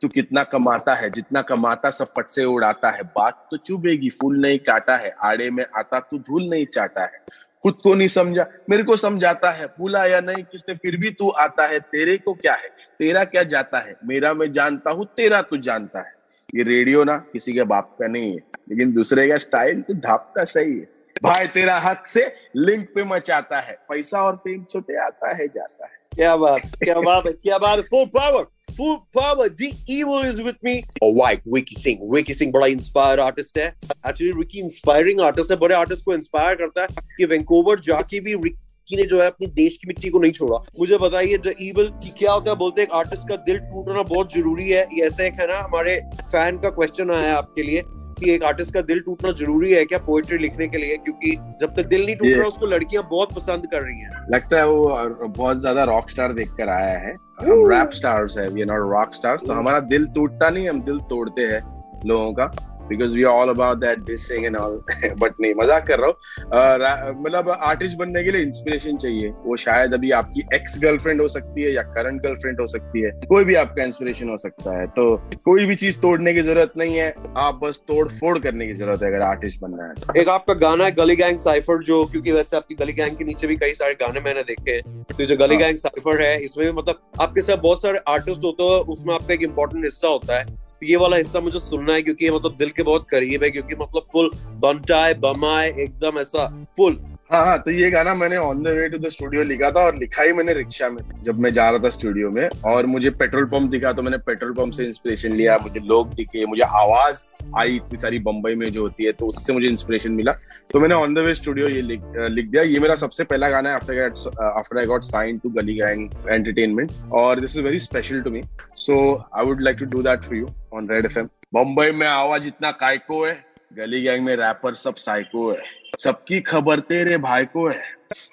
तू 0.02 0.08
कितना 0.08 0.42
कमाता 0.42 0.94
है, 0.94 1.10
जितना 1.10 1.42
कमाता 1.42 1.90
सब 1.90 2.06
फट 2.06 2.26
से 2.26 2.44
उड़ाता 2.44 2.90
है। 2.90 3.02
बात 3.02 3.48
तो 3.50 3.56
चुभेगी, 3.56 4.10
फूल 4.10 4.40
नहीं 4.40 4.58
काटा 4.58 4.96
है, 4.96 5.14
आड़े 5.22 5.50
में 5.50 5.64
आता 5.78 6.00
तू 6.00 6.18
धूल 6.18 6.48
नहीं 6.48 6.66
चाटा 6.66 7.02
है। 7.02 7.24
खुद 7.62 7.74
को 7.82 7.94
नहीं 7.94 8.08
समझा, 8.08 8.46
मेरे 8.70 8.82
को 8.82 8.96
समझाता 8.96 9.50
है, 9.50 9.66
भूला 9.66 10.04
या 10.06 10.20
नहीं, 10.20 10.44
किसने 10.44 10.74
फिर 10.74 10.96
भी 10.96 11.10
तू 11.10 11.28
आता 11.28 11.66
है, 11.66 11.80
तेरे 11.80 12.16
को 12.18 12.32
क्या 12.32 12.54
है, 12.54 12.68
तेरा 12.98 13.24
क्या 13.24 13.42
जाता 13.42 13.78
है? 13.78 13.96
मेरा 14.04 14.34
मैं 14.34 14.52
जानता 14.52 14.90
हूँ, 14.90 15.06
तेरा 15.16 15.42
तू 15.42 15.56
जानता 15.56 15.98
है। 15.98 16.14
ये 16.54 16.62
रेडियो 16.62 17.04
ना, 17.04 17.16
किसी 17.16 17.52
के 17.52 17.62
बाप 17.62 17.96
का 18.00 18.06
नहीं 18.06 18.32
है, 18.32 18.40
लेकिन 18.70 18.92
दूसरे 18.92 19.28
का 19.28 19.38
स्टाइल 19.38 19.82
तो 19.82 19.94
ढापता 19.94 20.44
सही 20.44 20.78
है। 20.78 20.88
भाई, 21.22 21.46
तेरा 21.46 21.78
हक 21.78 22.06
से 22.06 22.34
लिंक 22.56 22.88
पे 22.94 23.04
मचाता 23.04 23.60
है, 23.60 23.78
पैसा 23.88 24.22
और 24.22 24.36
फेम 24.36 24.64
छोटे 24.64 24.96
आता 24.96 25.36
है, 25.36 25.48
जाता 25.48 25.84
है। 25.84 25.98
क्या 26.14 26.36
बात 26.36 26.62
क्या 26.84 27.00
बात 27.00 27.24
क्या 27.26 27.58
बात 27.58 27.80
full 27.80 28.06
power 28.06 28.44
full 28.70 28.96
power 29.14 29.48
the 29.48 29.70
evil 29.90 30.24
is 30.24 30.40
with 30.46 30.58
me. 30.68 30.74
और 31.02 31.12
वाइट 31.16 31.42
विकी 31.54 31.76
सिंह 31.76 31.98
विकी 32.12 32.34
सिंह 32.34 32.52
बड़ा 32.52 32.66
इंस्पायर 32.66 33.20
आर्टिस्ट 33.20 33.58
है. 33.58 33.66
एक्चुअली 34.08 34.32
विकी 34.32 34.58
इंस्पायरिंग 34.58 35.20
आर्टिस्ट 35.20 35.50
है. 35.50 35.56
बड़े 35.56 35.74
आर्टिस्ट 35.74 36.04
को 36.04 36.14
इंस्पायर 36.14 36.54
करता 36.54 36.82
है 36.82 36.88
कि 37.16 37.24
वैंकूवर 37.24 37.80
जाके 37.80 38.20
भी 38.20 38.34
विकी 38.34 38.96
ने 38.96 39.02
जो 39.02 39.20
है 39.20 39.26
अपनी 39.26 39.46
देश 39.46 39.76
की 39.76 39.88
मिट्टी 39.88 40.08
को 40.08 40.18
नहीं 40.18 40.32
छोड़ा. 40.32 40.56
मुझे 40.78 40.98
बताइए 40.98 41.38
द 41.38 41.54
ईवल 41.62 41.84
की 41.84 42.10
क्या 42.10 42.32
होता 42.32 42.50
है? 42.50 42.56
बोलते 42.56 42.80
हैं 42.80 42.88
आर्टिस्ट 42.92 43.28
का 43.28 43.36
दिल 43.36 43.58
टूटना 43.58 44.02
बहुत 44.02 44.34
ज़रूरी 44.34 44.70
है. 44.70 44.86
ये 44.94 45.06
ऐसा 45.06 45.24
एक 45.24 45.32
है 45.32 45.46
ना, 45.46 45.58
हमारे 45.58 46.00
फ़ैन 46.22 46.58
का 46.58 46.70
क्वेश्चन 46.70 47.10
आया 47.10 47.36
आपके 47.36 47.62
लिए. 47.62 47.82
कि 48.20 48.30
एक 48.30 48.42
आर्टिस्ट 48.44 48.72
का 48.74 48.80
दिल 48.82 49.00
टूटना 49.00 49.32
ज़रूरी 49.34 49.72
है 49.72 49.84
क्या 49.84 49.98
पोएट्री 50.00 50.38
लिखने 50.38 50.68
के 50.68 50.78
लिए? 50.78 50.96
क्योंकि 50.98 51.30
जब 51.60 51.74
तक 51.76 51.86
दिल 51.86 52.04
नहीं 52.04 52.16
टूट 52.16 52.28
रहा 52.28 52.46
उसको 52.46 52.66
लड़कियाँ 52.66 53.06
बहुत 53.10 53.34
पसंद 53.34 53.66
कर 53.72 53.82
रही 53.82 53.98
हैं। 53.98 54.26
लगता 54.32 54.56
है 54.56 54.66
वो 54.68 55.28
बहुत 55.28 55.60
ज़्यादा 55.60 55.84
रॉक 55.86 56.10
स्टार 56.10 56.32
देख 56.32 56.50
कर 56.58 56.68
आया 56.70 56.98
है। 56.98 57.12
हम 57.42 57.68
रैप 57.70 57.90
स्टार्स 57.92 58.38
है 58.38 58.48
we 58.48 58.60
are 58.60 58.66
not 58.66 58.90
rock 58.90 59.14
stars 59.14 59.44
तो 59.46 59.52
हमारा 59.52 59.80
दिल 59.88 60.06
टूटता 60.14 60.50
नहीं 60.50 60.68
हम 60.68 60.80
दिल 60.82 60.98
तोड़ते 61.10 61.42
हैं 61.44 61.60
लोगों 62.06 62.32
का। 62.32 62.50
Because 62.90 63.16
we 63.16 63.24
all 63.26 63.48
about 63.48 63.78
that 63.78 64.04
dissing 64.06 64.46
and 64.46 64.56
all 64.56 64.80
but 65.18 65.40
नहीं 65.40 65.54
मज़ाक 65.56 65.86
कर 65.86 65.98
रहा 65.98 66.08
हूँ। 66.08 67.22
मतलब 67.22 67.50
आर्टिस्ट 67.50 67.98
बनने 67.98 68.22
के 68.24 68.30
लिए 68.30 68.42
इंस्पिरेशन 68.42 68.96
चाहिए। 68.96 69.28
वो 69.44 69.56
शायद 69.58 69.94
अभी 69.94 70.10
आपकी 70.12 70.44
एक्स 70.54 70.78
गर्लफ्रेंड 70.82 71.20
हो 71.20 71.28
सकती 71.28 71.62
है 71.62 71.72
या 71.72 71.82
करंट 71.90 72.22
गर्लफ्रेंड 72.22 72.60
हो 72.60 72.66
सकती 72.66 73.02
है। 73.02 73.10
कोई 73.28 73.44
भी 73.44 73.54
आपका 73.56 73.84
इंस्पिरेशन 73.84 74.28
हो 74.28 74.36
सकता 74.38 74.76
है। 74.78 74.86
तो 74.88 75.16
कोई 75.44 75.66
भी 75.66 75.74
चीज़ 75.76 75.98
तोड़ने 76.00 76.34
की 76.34 76.42
ज़रूरत 76.42 76.72
नहीं 76.76 76.96
है। 76.96 77.14
आप 77.38 77.60
बस 77.62 77.80
तोड़ 77.88 78.06
फोड़ 78.10 78.38
करने 78.38 78.66
की 78.66 78.74
ज़रूरत 78.74 79.02
है 79.02 79.08
अगर 79.08 79.22
आर्टिस्ट 79.22 79.60
बनना 79.60 79.84
है 79.84 79.94
तो। 79.94 80.20
एक 80.20 80.28
आपका 80.28 80.54
गाना 80.60 80.84
है 80.84 80.92
गली 80.94 81.16
गैंग 81.16 81.38
साइफर 81.40 81.82
जो 81.84 82.04
क्योंकि 82.06 82.32
वैसे 82.32 82.56
आपकी 82.56 82.74
गली 82.74 82.92
गैंग 82.92 83.16
के 83.16 83.24
नीचे 83.24 83.46
भी 83.46 83.56
कई 83.56 83.74
सारे 83.74 83.94
गाने 84.00 84.20
मैंने 84.20 84.42
देखे 84.44 84.80
तो 84.80 85.24
जो 85.24 85.36
गली 85.36 85.56
गैंग 85.56 85.76
साइफर 85.78 86.22
है 86.22 86.38
इसमें 86.40 86.66
भी 86.66 86.72
मतलब 86.72 87.00
आपके 87.20 87.40
साथ 87.40 87.56
बहुत 87.58 87.82
सारे 87.82 87.98
आर्टिस्ट 88.08 88.44
होते 88.44 88.62
हैं 88.64 88.80
उसमें 88.94 89.14
आपका 89.14 89.34
एक 89.34 89.42
इम्पोर्टेंट 89.42 89.84
हिस्सा 89.84 90.08
होता 90.08 90.38
है। 90.38 90.44
ये 90.82 90.96
वाला 90.96 91.16
हिस्सा 91.16 91.40
मुझे 91.40 91.58
सुनना 91.58 91.94
है, 91.94 92.02
क्योंकि 92.02 92.24
ये 92.24 92.30
मतलब 92.30 92.56
दिल 92.56 92.70
के 92.70 92.82
बहुत 92.82 93.06
करीब 93.10 93.42
है, 93.42 93.50
क्योंकि 93.50 93.74
मतलब 93.74 94.04
फुल 94.12 94.30
बनटा 94.60 95.12
बमाए 95.14 95.14
बमा 95.14 95.62
एकदम 95.62 96.18
ऐसा 96.18 96.46
फुल 96.76 96.98
हाँ 97.30 97.44
हाँ 97.46 97.58
तो 97.62 97.70
ये 97.70 97.90
गाना 97.90 98.12
मैंने 98.14 98.36
on 98.36 98.62
the 98.62 98.68
way 98.76 98.88
to 98.88 98.98
the 98.98 99.08
studio 99.08 99.42
लिखा 99.44 99.70
था 99.70 99.80
और 99.86 99.96
लिखा 99.96 100.22
ही 100.22 100.32
मैंने 100.32 100.52
रिक्शा 100.52 100.88
में 100.90 101.02
जब 101.24 101.38
मैं 101.40 101.52
जा 101.52 101.68
रहा 101.70 101.84
था 101.84 101.88
स्टूडियो 101.88 102.30
में 102.30 102.48
और 102.66 102.86
मुझे 102.86 103.10
पेट्रोल 103.10 103.44
पंप 103.50 103.70
दिखा 103.70 103.92
तो 103.92 104.02
मैंने 104.02 104.16
पेट्रोल 104.26 104.52
पंप 104.52 104.72
से 104.74 104.84
इंस्पिरेशन 104.84 105.34
लिया 105.36 105.58
मुझे 105.62 105.80
लोग 105.80 106.14
दिखे 106.14 106.46
मुझे 106.46 106.62
आवाज़ 106.62 107.24
आई 107.58 107.76
इतनी 107.76 107.98
सारी 107.98 108.18
बम्बई 108.18 108.54
में 108.54 108.68
जो 108.70 108.82
होती 108.82 109.04
है 109.04 109.12
तो 109.12 109.26
उससे 109.26 109.52
मुझे 109.52 109.68
इंस्पिरेशन 109.68 110.12
मिला। 110.12 110.32
तो 110.72 110.80
मैंने 110.80 110.94
ऑन 110.94 111.14
द 111.14 111.18
वे 111.18 111.34
स्टूडियो 111.34 111.68
ये 111.68 111.82
लिख, 111.82 112.00
लिख 112.30 112.46
दिया। 112.46 112.62
ये 112.62 112.78
मेरा 112.78 112.94
सबसे 112.94 113.24
पहला 113.24 113.48
गाना 113.50 113.68
है 113.70 113.76
after 113.76 114.78
I 114.78 114.86
got 114.86 115.04
sign 115.04 115.38
to 115.38 115.50
Gully 115.50 115.74
Gang 115.74 116.08
Entertainment 116.28 116.92
और 117.20 117.40
this 117.40 117.56
is 117.56 117.62
very 117.64 117.78
special 117.78 118.22
to 118.22 118.30
me 118.30 118.42
so 118.76 118.96
I 119.36 119.46
would 119.46 119.62
like 119.62 119.76
to 119.78 119.86
do 119.86 120.02
that 120.02 120.24
for 120.24 120.36
you 120.36 120.48
on 120.74 120.88
red 120.90 121.04
F 121.04 121.18
M 121.18 121.28
Bombay 121.54 121.90
में 121.92 122.06
आवाज़ 122.06 122.46
इतना 122.48 122.70
कायको 122.82 123.24
है। 123.24 123.49
गली 123.72 124.02
गैंग 124.02 124.24
में 124.24 124.34
रैपर 124.36 124.74
सब 124.74 124.94
साइको 124.94 125.50
है। 125.52 125.62
सबकी 125.98 126.40
खबर 126.40 126.80
तेरे 126.80 127.16
भाई 127.18 127.44
को 127.44 127.66
है। 127.68 127.82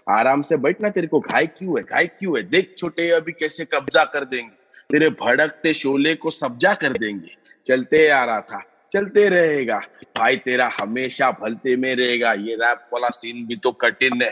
आराम 0.09 0.41
से 0.41 0.57
बैठना 0.57 0.89
तेरे 0.89 1.07
को 1.07 1.19
घाय 1.19 1.47
क्यों 1.47 1.77
है 1.77 1.83
घाय 1.83 2.07
क्यों 2.07 2.37
है? 2.37 2.43
देख 2.43 2.73
छोटे, 2.77 3.09
अभी 3.09 3.31
कैसे 3.31 3.65
कब्जा 3.65 4.03
कर 4.03 4.25
देंगे। 4.25 4.55
तेरे 4.91 5.09
भड़कते 5.09 5.73
शोले 5.73 6.15
को 6.15 6.31
सब्जा 6.31 6.73
कर 6.73 6.93
देंगे। 6.93 7.35
चलते 7.67 8.07
आ 8.07 8.23
रहा 8.25 8.41
था, 8.41 8.63
चलते 8.93 9.29
रहेगा। 9.29 9.79
भाई 10.17 10.37
तेरा 10.37 10.71
हमेशा 10.79 11.31
भलते 11.31 11.75
में 11.75 11.95
रहेगा। 11.95 12.33
ये 12.33 12.55
रैप 12.55 12.89
वाला 12.93 13.07
सीन 13.07 13.47
भी 13.47 13.55
तो 13.55 13.71
कठिन 13.71 14.21
है। 14.21 14.31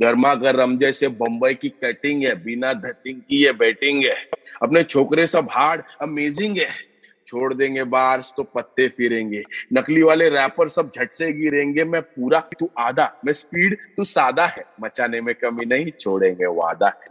गर्मा 0.00 0.34
गर्म 0.34 0.78
जैसे 0.78 1.08
बम्बई 1.08 1.54
की 1.54 1.68
कटिंग 1.68 2.22
है, 2.22 2.34
बिना 2.44 2.72
धतिंग 2.72 3.20
की 3.20 3.44
ये 3.44 3.52
बैटिंग 3.52 4.04
है। 4.04 4.30
अपने 4.62 4.82
छोकरे 4.82 5.26
सब 5.26 5.48
हार्ड 5.50 5.82
अमेजिंग 6.02 6.56
है। 6.58 6.95
छोड़ 7.26 7.54
देंगे 7.54 7.84
बार्स 7.84 8.32
तो 8.36 8.42
पत्ते 8.42 8.88
फिरेंगे। 8.88 9.42
नकली 9.72 10.02
वाले 10.02 10.28
रैपर 10.28 10.68
सब 10.68 10.90
झट 10.96 11.12
से 11.12 11.32
गिरेंगे। 11.32 11.84
मैं 11.84 12.02
पूरा, 12.02 12.40
तू 12.60 12.70
आधा। 12.78 13.20
मैं 13.26 13.32
स्पीड, 13.32 13.76
तू 13.96 14.04
सादा 14.04 14.46
है। 14.46 14.64
मचाने 14.82 15.20
में 15.20 15.34
कमी 15.34 15.64
नहीं, 15.64 15.90
छोड़ेंगे 16.00 16.46
वादा 16.46 17.00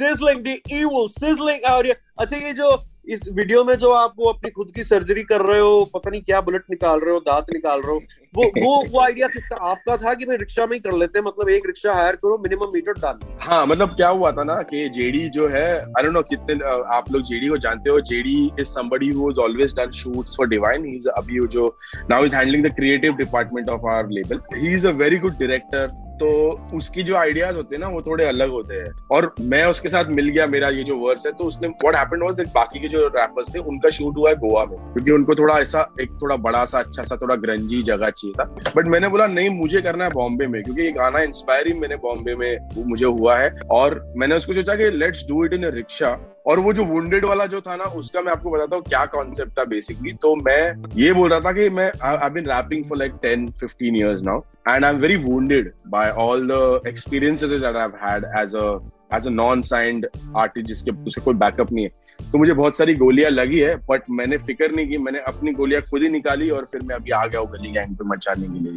sizzling 0.00 0.44
the 0.44 1.94
अच्छा 2.18 2.36
ये 2.36 2.52
जो, 2.52 2.82
इस 3.08 3.20
वीडियो 3.32 3.64
में 3.64 3.74
जो 3.74 3.90
आप 3.90 4.14
वो 4.18 4.24
अपनी 4.24 4.50
खुद 4.50 4.72
की 4.74 4.84
सर्जरी 4.84 5.22
कर 5.22 5.40
रहे 5.40 5.60
हो, 5.60 5.84
पता 5.84 6.10
नहीं 6.10 6.22
क्या 6.22 6.40
बुलेट 6.40 6.62
निकाल 6.70 7.00
रहे 7.00 7.14
हो, 7.14 7.20
दांत 7.20 7.46
निकाल 7.52 7.80
रहे 7.80 7.92
हो 7.92 8.00
वो 8.34 8.44
वो 8.58 8.84
वो 8.90 9.00
आइडिया 9.00 9.26
किसका? 9.28 9.56
आपका 9.70 9.96
था 9.96 10.12
कि 10.14 10.24
भाई 10.24 10.36
रिक्शा 10.36 10.66
में 10.66 10.72
ही 10.72 10.78
कर 10.80 10.92
लेते 10.92 11.18
हैं? 11.18 11.24
मतलब 11.26 11.48
एक 11.48 11.66
रिक्शा 11.66 11.94
हायर 11.94 12.16
करो 12.16 12.38
मिनिमम 12.38 12.70
मीटर 12.74 12.92
डाल 12.92 13.18
हाँ 13.40 13.66
मतलब 13.66 13.88
क्या 13.88 14.08
हुआ 14.08 14.30
था 14.32 14.44
ना 14.44 14.54
कि 14.62 14.88
जेडी 14.88 15.28
जो 15.28 15.48
है 15.48 15.64
आई 15.78 16.02
डोंट 16.02 16.14
नो 16.14 16.22
कितने 16.22 16.54
आप 16.94 17.12
लोग 17.12 17.22
जेडी 17.22 17.48
को 17.48 17.56
जानते 17.56 17.90
हो 17.90 18.00
JD 18.00 18.36
is 18.60 18.68
somebody 18.68 19.10
who 19.10 19.28
has 19.28 19.38
always 19.38 19.74
done 19.74 19.90
shoots 19.90 20.36
for 20.36 20.48
Divine 20.48 20.84
he 20.84 20.96
is 20.96 21.08
अभी 21.08 21.46
जो 21.46 21.76
now 22.10 22.24
is 22.24 22.36
handling 22.36 22.66
the 22.66 22.74
creative 22.74 23.16
department 23.16 23.68
of 23.68 23.86
our 23.90 24.08
label 24.10 24.40
he 24.54 24.74
is 24.74 24.86
a 24.86 24.90
very 24.90 25.18
good 25.18 25.32
director 25.32 26.00
तो 26.12 26.28
उसकी 26.74 27.02
जो 27.02 27.14
आइडियाज़ 27.16 27.56
होते 27.56 27.74
हैं 27.76 27.80
ना, 27.80 27.88
वो 27.88 28.00
थोड़े 28.02 28.24
अलग 28.24 28.50
होते 28.50 28.74
हैं। 28.74 28.90
और 29.10 29.34
मैं 29.40 29.64
उसके 29.66 29.88
साथ 29.88 30.04
मिल 30.04 30.28
गया, 30.28 30.46
मेरा 30.46 30.68
ये 30.68 30.82
जो 30.82 30.96
वर्स 30.96 31.26
है 31.26 31.32
तो 31.32 31.44
उसने 31.44 31.68
व्हाट 31.68 31.96
हैपेंड 31.96 32.22
वाज 32.22 32.40
बाकी 32.54 32.80
के 32.80 32.88
जो 32.88 33.06
रैपर्स 33.06 33.54
थे, 33.54 33.58
उनका 33.58 33.90
शूट 33.90 34.16
हुआ 34.16 34.30
है 34.30 34.36
गोवा 34.36 34.64
में। 34.64 34.76
क्योंकि 34.78 35.10
उनको 35.10 35.34
थोड़ा 35.34 35.58
ऐसा, 35.58 35.80
एक 36.00 36.10
थोड़ा 36.22 36.36
बड़ा 36.36 36.64
सा 36.64 36.78
अच्छा 36.78 37.02
सा, 37.02 37.16
थोड़ा 37.16 37.34
ग्रंजी 37.36 37.82
जगह 37.82 38.10
चाहिए 38.22 38.34
था। 38.38 38.72
बट 38.76 38.88
मैंने 38.88 39.08
बोला, 39.08 39.26
नहीं, 39.28 39.50
मुझे 39.50 39.82
करना 39.82 40.04
है 40.04 40.10
बॉम्बे 40.10 40.46
में, 40.46 40.62
क्योंकि 40.64 40.82
ये 40.82 40.92
गाना 40.92 41.20
इंस्पायरिंग 41.22 41.80
मैंने 41.80 41.96
बॉम्बे 42.02 42.34
में 42.34 42.84
मुझे 42.86 43.06
हुआ 43.06 43.38
है। 43.38 43.50
और 43.70 44.00
मैंने 44.16 44.36
उसको 44.36 44.52
सोचा 44.52 44.74
कि 44.76 44.90
let's 44.90 45.26
do 45.28 45.44
it 45.44 45.52
in 45.52 45.64
rickshaw 45.72 46.18
और 46.46 46.60
वो 46.60 46.72
जो 46.72 46.84
वुंडेड 46.84 47.24
वाला 47.24 47.46
जो 47.46 47.60
था 47.60 47.76
ना, 47.76 47.84
उसका 47.84 48.20
मैं 48.20 48.32
आपको 48.32 48.50
बताता 48.50 48.76
हूँ 48.76 48.84
क्या 48.84 49.04
कॉन्सेप्ट 49.08 49.58
था 49.58 49.64
बेसिकली 49.66 50.12
तो 50.22 50.34
मैं 50.36 50.90
ये 50.96 51.12
बोल 51.12 51.30
रहा 51.30 51.40
था 51.40 51.52
कि 51.52 51.68
मैं 51.70 51.90
I 52.04 52.30
been 52.30 52.46
rapping 52.46 52.84
for 52.84 52.98
like 52.98 53.12
ten 53.22 53.50
fifteen 53.60 53.96
years 53.96 54.22
now 54.22 54.40
and 54.68 54.84
I 54.84 54.90
am 54.90 54.98
very 55.00 55.16
wounded 55.24 55.72
by 55.88 56.10
all 56.24 56.46
the 56.48 56.80
experiences 56.88 57.62
I 57.64 57.88
had 58.02 58.24
as 58.40 58.54
a 58.54 58.78
as 59.16 59.26
a 59.26 59.30
non 59.30 59.62
signed 59.62 60.06
artist 60.36 60.68
जिसके 60.68 60.90
उसके 61.06 61.20
कोई 61.20 61.34
बैकअप 61.34 61.72
नहीं 61.72 61.84
है। 61.84 61.90
तो 62.32 62.38
मुझे 62.38 62.52
बहुत 62.52 62.76
सारी 62.76 62.94
गोलियाँ 62.94 63.30
लगी 63.30 63.58
है 63.58 63.74
बट 63.76 64.02
मैंने 64.10 64.36
फ़िक्र 64.36 64.70
नहीं 64.70 64.88
की, 64.88 64.98
मैंने 64.98 65.18
अपनी 65.18 65.52
गोलियाँ 65.52 65.82
खुद 65.82 66.02
ही 66.02 66.08
निकाली 66.08 66.50
और 66.50 66.68
फिर 66.72 66.80
मैं 66.80 66.94
अभी 66.94 67.10
आ 67.10 67.26
गया 67.26 67.40
हूँ 67.40 67.50
गली 67.50 67.72
गैंग 67.72 67.96
पे 67.96 68.04
मचाने 68.04 68.42
के 68.42 68.64
लिए 68.64 68.76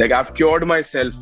like 0.00 0.12
I 0.12 0.22
cured 0.36 0.64
my 0.64 0.82
self 0.82 1.14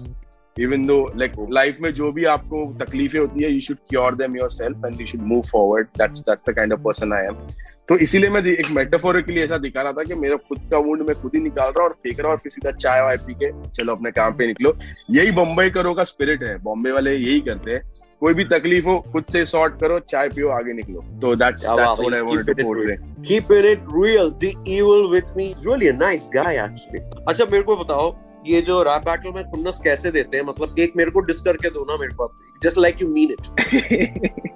even 0.59 0.87
though 0.87 1.13
like 1.17 1.33
life 1.53 1.77
में 1.81 1.91
जो 1.91 2.13
भी 2.13 2.25
आपको 2.25 2.73
तकलीफें 2.85 3.21
होती 3.21 3.43
है 3.43 3.53
you 3.53 3.61
should 3.61 3.77
cure 3.89 4.15
them 4.15 4.37
your 4.37 4.51
self 4.51 4.85
and 4.87 5.01
you 5.01 5.07
should 5.07 5.21
move 5.21 5.43
forward 5.43 5.87
that's 5.87 6.21
that's 6.21 6.51
the 6.51 6.55
kind 6.55 6.73
of 6.73 6.81
person 6.81 7.13
I 7.13 7.27
am 7.27 7.49
तो 7.89 7.97
इसीलिए 7.97 8.31
मैं 8.31 8.43
एक 8.45 8.71
मेटाफोर 8.71 9.21
के 9.23 9.33
लिए 9.33 9.45
ऐसा 9.45 9.59
दिखा 9.59 9.83
रहा 9.83 9.93
था 9.93 10.03
कि 10.03 10.15
मेरा 10.15 10.37
खुद 10.37 10.59
का 10.71 10.79
वुंड 10.79 11.03
मैं 11.03 11.17
खुद 11.17 11.31
ही 11.35 11.41
निकाल 11.41 11.71
रहा 11.71 11.85
और 11.85 11.93
फेंक 11.93 12.21
रहा 12.21 12.31
और 12.31 12.39
फिर 12.39 12.53
सीधा 12.53 12.71
चाय 12.71 13.01
वाय 13.03 13.17
पी 13.17 13.35
के 13.35 13.69
चलो 13.69 13.95
अपने 13.95 14.11
काम 14.11 14.33
पे 14.33 14.47
निकलो। 14.47 14.79
यही 15.11 15.31
बम्बई 15.31 15.71
करो 15.71 15.95
का 15.95 16.05
स्पिरिट 16.05 16.43
है। 16.43 16.59
बॉम्बे 16.59 16.91
वाले 16.91 17.15
यही 17.15 17.41
करते 17.41 17.71
हैं। 17.71 17.92
कोई 18.23 18.35
भी 18.35 18.45
तकलीफ़ 18.47 18.87
हो 18.87 18.99
खुद 19.13 19.25
से 19.33 19.45
सॉर्ट 19.47 19.79
करो 19.81 19.99
चाय 20.11 20.29
पियो 20.29 20.49
आगे 20.57 20.73
निकलो। 20.73 21.01
तो 21.23 21.35
that's 21.37 21.63
that's 21.63 22.01
what 22.01 22.15
I 22.15 22.21
wanted 22.21 22.57
to 22.57 22.65
portray 22.65 22.97
keep 23.29 23.53
it 23.53 23.87
real 23.95 24.31
the 24.45 24.53
evil 24.69 25.07
with 25.13 25.33
me 25.37 25.47
really 25.67 25.89
a 25.89 25.93
nice 25.97 26.29
guy 26.35 26.65
actually 26.65 27.01
अच्छा 27.29 27.45
मेरे 27.45 27.63
को 27.63 27.77
बताओ 27.77 28.15
ये 28.47 28.61
जो 28.63 28.83
रैप 28.83 29.03
बैटल 29.03 29.33
में 29.35 29.45
खुन्नस 29.51 29.81
कैसे 29.85 30.11
देते 30.11 30.37
हैं? 30.37 30.45
मतलब 30.45 30.79
एक 30.79 30.93
मेरे 30.97 31.11
को 31.11 31.21
डिस 31.27 31.41
करके 31.41 31.71
दो 31.71 31.85
ना 31.91 31.97
मेरे 31.99 32.15
को 32.15 32.33
just 32.63 32.79
like 32.79 33.03
you 33.03 33.09
mean 33.09 33.33
it 33.33 34.51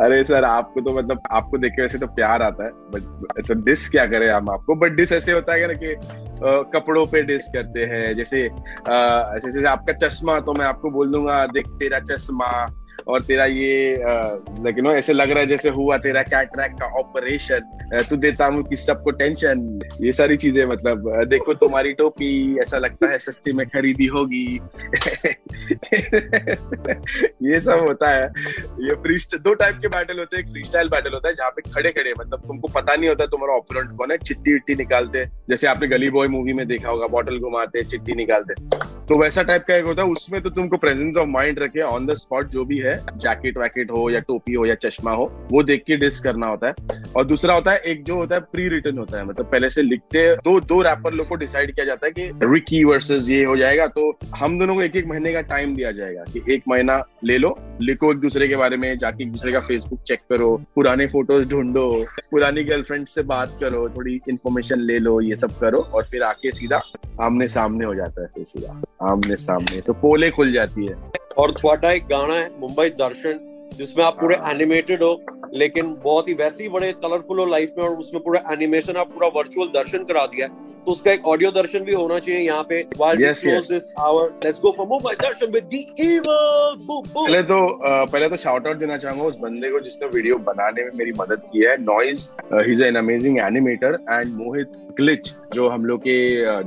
अरे 0.00 0.22
सर, 0.24 0.44
आपको 0.44 0.80
तो 0.80 0.96
मतलब 0.96 1.22
आपको 1.30 1.58
देखे 1.58 1.82
वैसे 1.82 1.98
तो 1.98 2.06
प्यार 2.06 2.42
आता 2.42 2.64
है 2.64 2.70
बट 2.92 3.46
तो 3.48 3.54
डिस 3.54 3.88
क्या 3.88 4.06
करें 4.06 4.28
हम 4.30 4.50
आपको? 4.50 4.74
बट 4.74 4.92
डिस 4.92 5.12
ऐसे 5.12 5.32
होता 5.32 5.54
है 5.54 5.66
ना 5.66 5.74
कि 5.74 5.94
कपड़ों 6.72 7.04
पे 7.06 7.22
डिस 7.22 7.44
करते 7.44 7.82
हैं, 7.82 8.14
जैसे 8.14 8.42
जैसे 8.48 9.50
जैसे 9.50 9.66
आपका 9.66 9.92
चश्मा 9.92 10.38
तो 10.40 10.52
मैं 10.52 10.66
आपको 10.66 10.90
बोल 10.90 11.12
दूँगा, 11.12 11.46
देख, 11.46 11.66
तेरा 11.68 11.98
चश्मा 12.00 12.50
और 13.08 13.22
तेरा 13.22 13.44
ये 13.46 13.96
लाइक 13.98 14.78
नो 14.78 14.90
ऐसे 14.92 15.12
लग 15.12 15.30
रहा 15.30 15.40
है 15.40 15.46
जैसे 15.46 15.68
हुआ 15.70 15.96
तेरा 15.98 16.22
कैटरैक 16.24 16.72
का 16.80 16.86
ऑपरेशन 16.98 18.02
तू 18.08 18.16
देता 18.16 18.46
हूँ 18.46 18.62
किस 18.62 18.84
सबको 18.86 19.10
टेंशन 19.10 19.80
ये 20.02 20.12
सारी 20.12 20.36
चीज़ें 20.36 20.64
मतलब 20.66 21.10
देखो 21.28 21.54
तुम्हारी 21.54 21.92
टोपी, 21.92 22.58
ऐसा 22.62 22.78
लगता 22.78 23.10
है 23.10 23.18
सस्ती 23.18 23.52
में 23.52 23.66
खरीदी 23.66 24.06
होगी। 24.06 24.44
ये 27.42 27.60
सब 27.60 27.84
होता 27.88 28.10
है। 28.10 28.24
ये 28.80 29.38
दो 29.38 29.54
टाइप 29.54 29.78
के 29.82 29.88
बैटल 29.88 30.18
होते 30.18 30.36
हैं। 30.36 30.44
एक 30.44 30.50
फ्री 30.50 30.62
स्टाइल 30.64 30.88
बैटल 30.88 31.14
होता 31.14 31.28
है 31.28 31.34
जहाँ 31.34 31.50
पे 31.50 31.62
खड़े 31.70 31.90
खड़े 31.92 32.12
मतलब 32.20 32.42
तुमको 32.46 32.68
पता 32.74 32.94
नहीं 32.96 33.08
होता 33.08 33.26
तुम्हारा 33.26 33.54
ऑपोनेंट 33.54 33.96
कौन 33.98 34.10
है 34.10 34.18
चिट्टी 34.18 34.52
विट्टी 34.52 34.74
निकालते। 34.74 35.24
जैसे 35.50 35.66
आपने 35.66 35.88
गली 35.88 36.10
बॉय 36.10 36.28
मूवी 36.28 36.52
में 36.52 36.66
देखा 36.68 36.90
होगा 36.90 37.06
बॉटल 37.08 37.38
घुमाते 37.38 37.82
चिट्टी 37.84 38.14
निकालते। 38.14 38.54
तो 39.08 39.20
वैसा 39.20 39.42
टाइप 39.42 39.64
का 39.68 39.76
एक 39.76 39.84
होता 39.84 40.02
है, 40.02 40.08
उसमें 40.08 40.40
तो 40.42 40.50
तुमको 40.50 40.76
प्रेजेंस 40.76 41.16
ऑफ़ 41.16 41.28
माइंड 41.28 41.58
रखे 41.58 41.80
ऑन 41.82 42.06
द 42.06 42.14
स्पॉट 42.16 42.48
जो 42.48 42.64
भी 42.64 42.78
है 42.78 42.97
जैकेट 43.16 43.58
वैकेट 43.58 43.90
हो 43.90 44.08
या 44.10 44.20
टोपी 44.20 44.54
हो 44.54 44.66
या 44.66 44.74
चश्मा 44.74 45.12
हो, 45.12 45.24
वो 45.52 45.62
देख 45.62 45.82
के 45.86 45.96
डिस्क 45.96 46.22
करना 46.24 46.46
होता 46.46 46.66
है। 46.66 46.74
और 47.16 47.24
दूसरा 47.24 47.54
होता 47.54 47.72
है, 47.72 47.78
एक 47.78 48.04
जो 48.04 48.16
होता 48.16 48.34
है 48.34 48.40
प्री 48.52 48.68
रिटर्न 48.68 48.98
होता 48.98 49.18
है। 49.18 49.24
मतलब 49.24 49.46
पहले 49.46 49.70
से 49.70 49.82
लिखते 49.82 50.34
दो 50.36 50.58
दो 50.60 50.80
रैपर 50.82 51.14
लोग 51.14 51.28
को 51.28 51.34
डिसाइड 51.34 51.74
किया 51.74 51.86
जाता 51.86 52.06
है 52.06 52.12
कि 52.12 52.30
रिकी 52.42 52.82
वर्सेस 52.84 53.28
ये 53.30 53.44
हो 53.44 53.56
जाएगा 53.56 53.86
तो 53.88 54.12
हम 54.36 54.58
दोनों 54.58 54.74
को 54.74 54.82
एक 54.82 54.96
एक 54.96 55.06
महीने 55.06 55.32
का 55.32 55.40
टाइम 55.40 55.74
दिया 55.76 55.92
जाएगा 55.92 56.24
कि 56.32 56.42
एक 56.54 56.62
महीना 56.68 57.02
ले 57.24 57.38
लो, 57.38 57.56
लिखो 57.80 58.10
एक 58.12 58.18
दूसरे 58.18 58.48
के 58.48 58.56
बारे 58.56 58.76
में, 58.76 58.98
जाके 58.98 59.24
एक 59.24 59.30
दूसरे 59.32 59.52
का 59.52 59.60
फेसबुक 59.60 60.00
चेक 60.00 60.20
करो, 60.30 60.50
पुराने 60.74 61.06
फ़ोटोज़ 61.06 61.48
ढूंढो, 61.48 61.90
पुरानी 62.30 62.64
गर्लफ्रेंड 62.64 63.06
से 63.06 63.22
बात 63.22 63.56
करो, 63.60 63.88
थोड़ी 63.88 64.20
इन्फॉर्मेशन 64.28 64.80
ले 64.80 64.98
लो, 64.98 65.20
ये 65.20 65.36
सब 65.36 65.58
करो, 65.58 65.78
और 65.78 66.04
फिर 66.04 66.22
आके 66.22 66.52
सीधा 66.52 66.82
आमने 67.22 67.48
सामने 67.48 67.84
हो 67.84 67.94
जाता 67.94 68.22
है 68.22 68.28
फिर 68.28 68.44
सीधा 68.44 68.82
आमने 69.02 69.36
सामने 69.36 69.80
तो 69.80 69.92
पोले 69.92 70.30
खुल 70.30 70.52
जाती 70.52 70.86
है। 70.86 70.94
और 71.38 71.52
थोड़ा 71.52 71.90
एक 71.90 72.06
गाना 72.10 72.34
है 72.34 72.50
मुंबई 72.60 72.88
दर्शन 72.98 73.38
जिसमें 73.78 74.04
आप 74.04 74.20
पूरे 74.20 74.36
एनिमेटेड 74.44 75.02
हो 75.02 75.14
लेकिन 75.54 75.94
बहुत 76.04 76.28
ही 76.28 76.34
वैसे 76.34 76.62
ही 76.62 76.68
बड़े 76.68 76.92
कलरफुल 77.04 77.38
हो 77.38 77.46
लाइफ 77.46 77.74
में 77.78 77.84
और 77.84 77.96
उसमें 77.98 78.22
पूरा 78.22 78.42
एनिमेशन 78.52 78.96
आप 78.96 79.12
पूरा 79.12 79.28
वर्चुअल 79.36 79.68
दर्शन 79.74 80.04
करा 80.04 80.26
दिया 80.34 80.48
तो 80.48 80.92
उसका 80.92 81.12
एक 81.12 81.26
ऑडियो 81.28 81.50
दर्शन 81.52 81.84
भी 81.84 81.94
होना 81.94 82.18
चाहिए 82.18 82.40
यहाँ 82.40 82.66
पे। 82.68 82.76
Yes, 83.20 83.42
yes. 83.44 83.68
this 83.68 83.88
hour 84.00 84.22
let's 84.44 84.60
go 84.60 84.72
for 84.72 84.86
Mumbai 84.92 85.14
Darshan 85.22 85.52
with 85.52 85.66
the 85.70 85.80
evil 86.04 86.76
boom 86.86 87.02
boom. 87.14 87.26
पहले 87.26 87.42
तो 87.42 87.58
पहले 87.82 88.28
तो 88.28 88.36
शाउट 88.36 88.66
आउट 88.66 88.76
देना 88.78 88.96
चाहूँगा 88.98 89.24
उस 89.24 89.38
बंदे 89.40 89.70
को 89.70 89.80
जिसने 89.80 90.08
वीडियो 90.14 90.38
बनाने 90.48 90.84
में 90.84 90.90
मेरी 90.98 91.12
मदद 91.18 91.42
की 91.52 91.64
है। 91.64 91.76
Noise 91.82 92.28
he 92.54 92.72
is 92.72 92.82
an 92.82 92.96
amazing 92.96 93.38
animator 93.38 93.98
and 94.10 94.34
Mohit 94.36 94.76
Glitch 94.96 95.32
जो 95.54 95.68
हम 95.68 95.84
लोग 95.84 96.00
के 96.00 96.18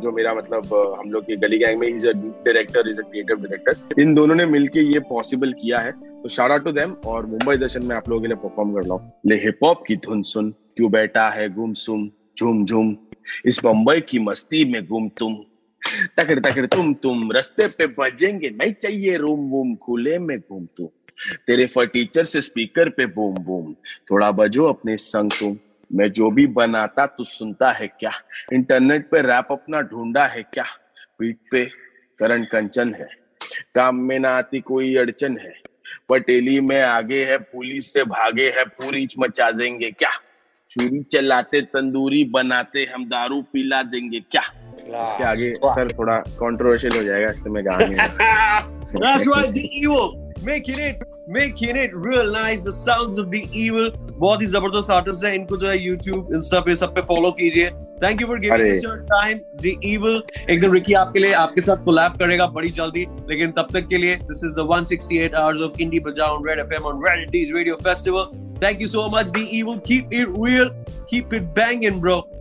जो 0.01 0.11
मेरा 0.11 0.33
मतलब 0.33 0.73
हम 0.99 1.11
लोग 1.11 1.23
के 1.25 1.35
गली 1.37 1.57
गैंग 1.57 1.79
में 1.79 1.87
is 1.87 2.07
a 2.07 2.11
director 2.13 2.89
is 2.91 2.99
a 2.99 3.09
creative 3.09 3.41
director 3.47 4.01
इन 4.01 4.13
दोनों 4.15 4.35
ने 4.35 4.45
मिलके 4.45 4.79
ये 4.93 4.99
पॉसिबल 5.09 5.53
किया 5.61 5.79
है। 5.79 5.93
तो 6.21 6.43
आउट 6.43 6.63
टू 6.63 6.71
देम 6.71 6.91
और 6.91 7.25
मुंबई 7.25 7.57
दर्शन 7.57 7.85
में 7.85 7.95
आप 7.95 8.09
लोगों 8.09 8.21
के 8.21 8.27
लिए 8.27 8.35
परफॉर्म 8.35 8.73
कर 8.73 8.81
रहा 8.81 8.93
हूँ। 8.93 9.21
ले 9.25 9.35
हिप 9.35 9.59
हॉप 9.63 9.83
की 9.87 9.95
धुन 9.95 10.21
सुन। 10.21 10.51
क्यों 10.51 10.91
बैठा 10.91 11.29
है 11.29 11.49
गुमसुम 11.49 12.11
झूम 12.39 12.65
झूम? 12.65 12.97
इस 13.45 13.59
बम्बई 13.63 14.01
की 14.01 14.19
मस्ती 14.19 14.65
में 14.65 14.85
गुम 14.85 15.09
तुम। 15.09 15.35
तकड़ 16.17 16.39
तकड़ 16.39 16.65
तुम 16.65 16.93
तुम, 16.93 17.31
रस्ते 17.31 17.67
पे 17.67 17.87
बजेंगे 17.87 18.49
नहीं 18.49 18.73
चाहिए 18.73 19.17
रूम 19.17 19.39
वूम, 19.39 19.75
खुले 19.75 20.19
में 20.19 20.39
घूम 20.39 20.65
तुम। 20.65 20.87
तेरे 21.47 21.65
फर्टीचर 21.65 22.23
से 22.23 22.41
स्पीकर 22.41 22.89
पे 22.89 23.05
बूम 23.05 23.35
बूम 23.35 23.73
थोड़ा 24.11 24.31
बजो 24.31 24.63
अपने 24.63 24.97
संग 24.97 25.31
तुम। 25.31 25.57
मैं 25.95 26.11
जो 26.11 26.31
भी 26.31 26.47
बनाता 26.47 27.05
तू 27.05 27.23
सुनता 27.23 27.71
है 27.71 27.87
क्या? 27.87 28.11
इंटरनेट 28.53 29.09
पे 29.09 29.21
रैप 29.21 29.47
अपना 29.51 29.81
ढूंढा 29.81 30.25
है 30.25 30.43
क्या? 30.43 30.65
पीठ 31.19 31.37
पे 31.51 31.65
करण 32.19 32.43
कंचन 32.43 32.93
है। 32.93 33.09
काम 33.75 33.95
में 33.95 34.19
ना 34.19 34.29
आती 34.29 34.59
कोई 34.59 34.95
अड़चन 34.95 35.37
है। 35.37 35.70
पटेली 36.09 36.59
में 36.61 36.81
आगे 36.81 37.25
है 37.25 37.37
पुलिस 37.37 37.93
से 37.93 38.03
भागे 38.03 38.49
है 38.49 38.65
पूरी 38.65 39.07
मचा 39.19 39.51
देंगे। 39.51 39.91
क्या? 39.91 40.09
चूरी 40.69 41.03
चलाते 41.03 41.61
तंदूरी 41.61 42.23
बनाते 42.23 42.89
हम 42.95 43.05
दारू 43.05 43.41
पिला 43.41 43.83
देंगे। 43.83 44.19
क्या? 44.19 44.41
इसके 44.81 45.23
आगे 45.23 45.53
सर 45.55 45.91
थोड़ा 45.97 46.17
कंट्रोवर्शियल 46.17 46.97
हो 46.97 47.03
जाएगा 47.03 47.27
इसमें 47.27 47.51
मैं 47.53 47.65
गा 47.65 47.77
नहीं 47.77 48.71
That's 49.01 49.25
right, 49.27 49.53
the 49.53 49.69
evil. 49.73 50.33
Making 50.43 50.79
it, 50.79 50.95
making 51.27 51.75
it 51.75 51.91
real 51.93 52.31
nice. 52.31 52.61
The 52.61 52.71
sounds 52.71 53.17
of 53.17 53.29
the 53.31 53.47
evil. 53.53 53.91
बहुत 54.15 54.41
ही 54.41 54.45
ज़बरदस्त 54.45 54.91
आर्टिस्ट 54.91 55.25
है 55.25 55.35
इनको 55.35 55.57
जो 55.57 55.67
है 55.67 55.85
YouTube, 55.85 56.25
Insta 56.35 56.65
पे 56.65 56.75
सब 56.75 56.95
पे 56.95 57.01
फॉलो 57.01 57.31
कीजिए. 57.31 57.71
Thank 58.01 58.21
you 58.21 58.27
for 58.27 58.37
giving 58.39 58.51
अरे। 58.51 58.77
us 58.77 58.83
your 58.83 58.97
time. 59.01 59.41
The 59.65 59.73
evil. 59.85 60.21
एक 60.49 60.61
दिन 60.61 60.71
रिकी 60.71 60.93
आपके 60.93 61.19
लिए 61.19 61.33
आपके 61.33 61.61
साथ 61.61 61.83
कोलैब 61.85 62.11
करेगा 62.11 62.47
बड़ी 62.47 62.69
जल्दी. 62.69 63.07
लेकिन 63.29 63.51
तब 63.51 63.67
तक 63.73 63.87
के 63.87 63.97
लिए 63.97 64.17
this 64.17 64.43
is 64.43 64.55
the 64.59 64.65
168 64.65 65.33
hours 65.33 65.61
of 65.61 65.73
Indie 65.77 66.01
Bajao 66.07 66.37
on 66.37 66.43
Red 66.43 66.59
FM 66.67 66.85
on 66.85 66.99
Red 67.07 67.19
Indies 67.27 67.53
Radio 67.53 67.77
Festival. 67.77 68.25
Thank 68.59 68.81
you 68.81 68.87
so 68.87 69.09
much, 69.09 69.31
The 69.31 69.45
Evil. 69.59 69.79
Keep 69.79 70.13
it 70.13 70.29
real. 70.47 70.69
Keep 71.07 71.33
it 71.33 71.53
banging, 71.53 71.99
bro. 71.99 72.40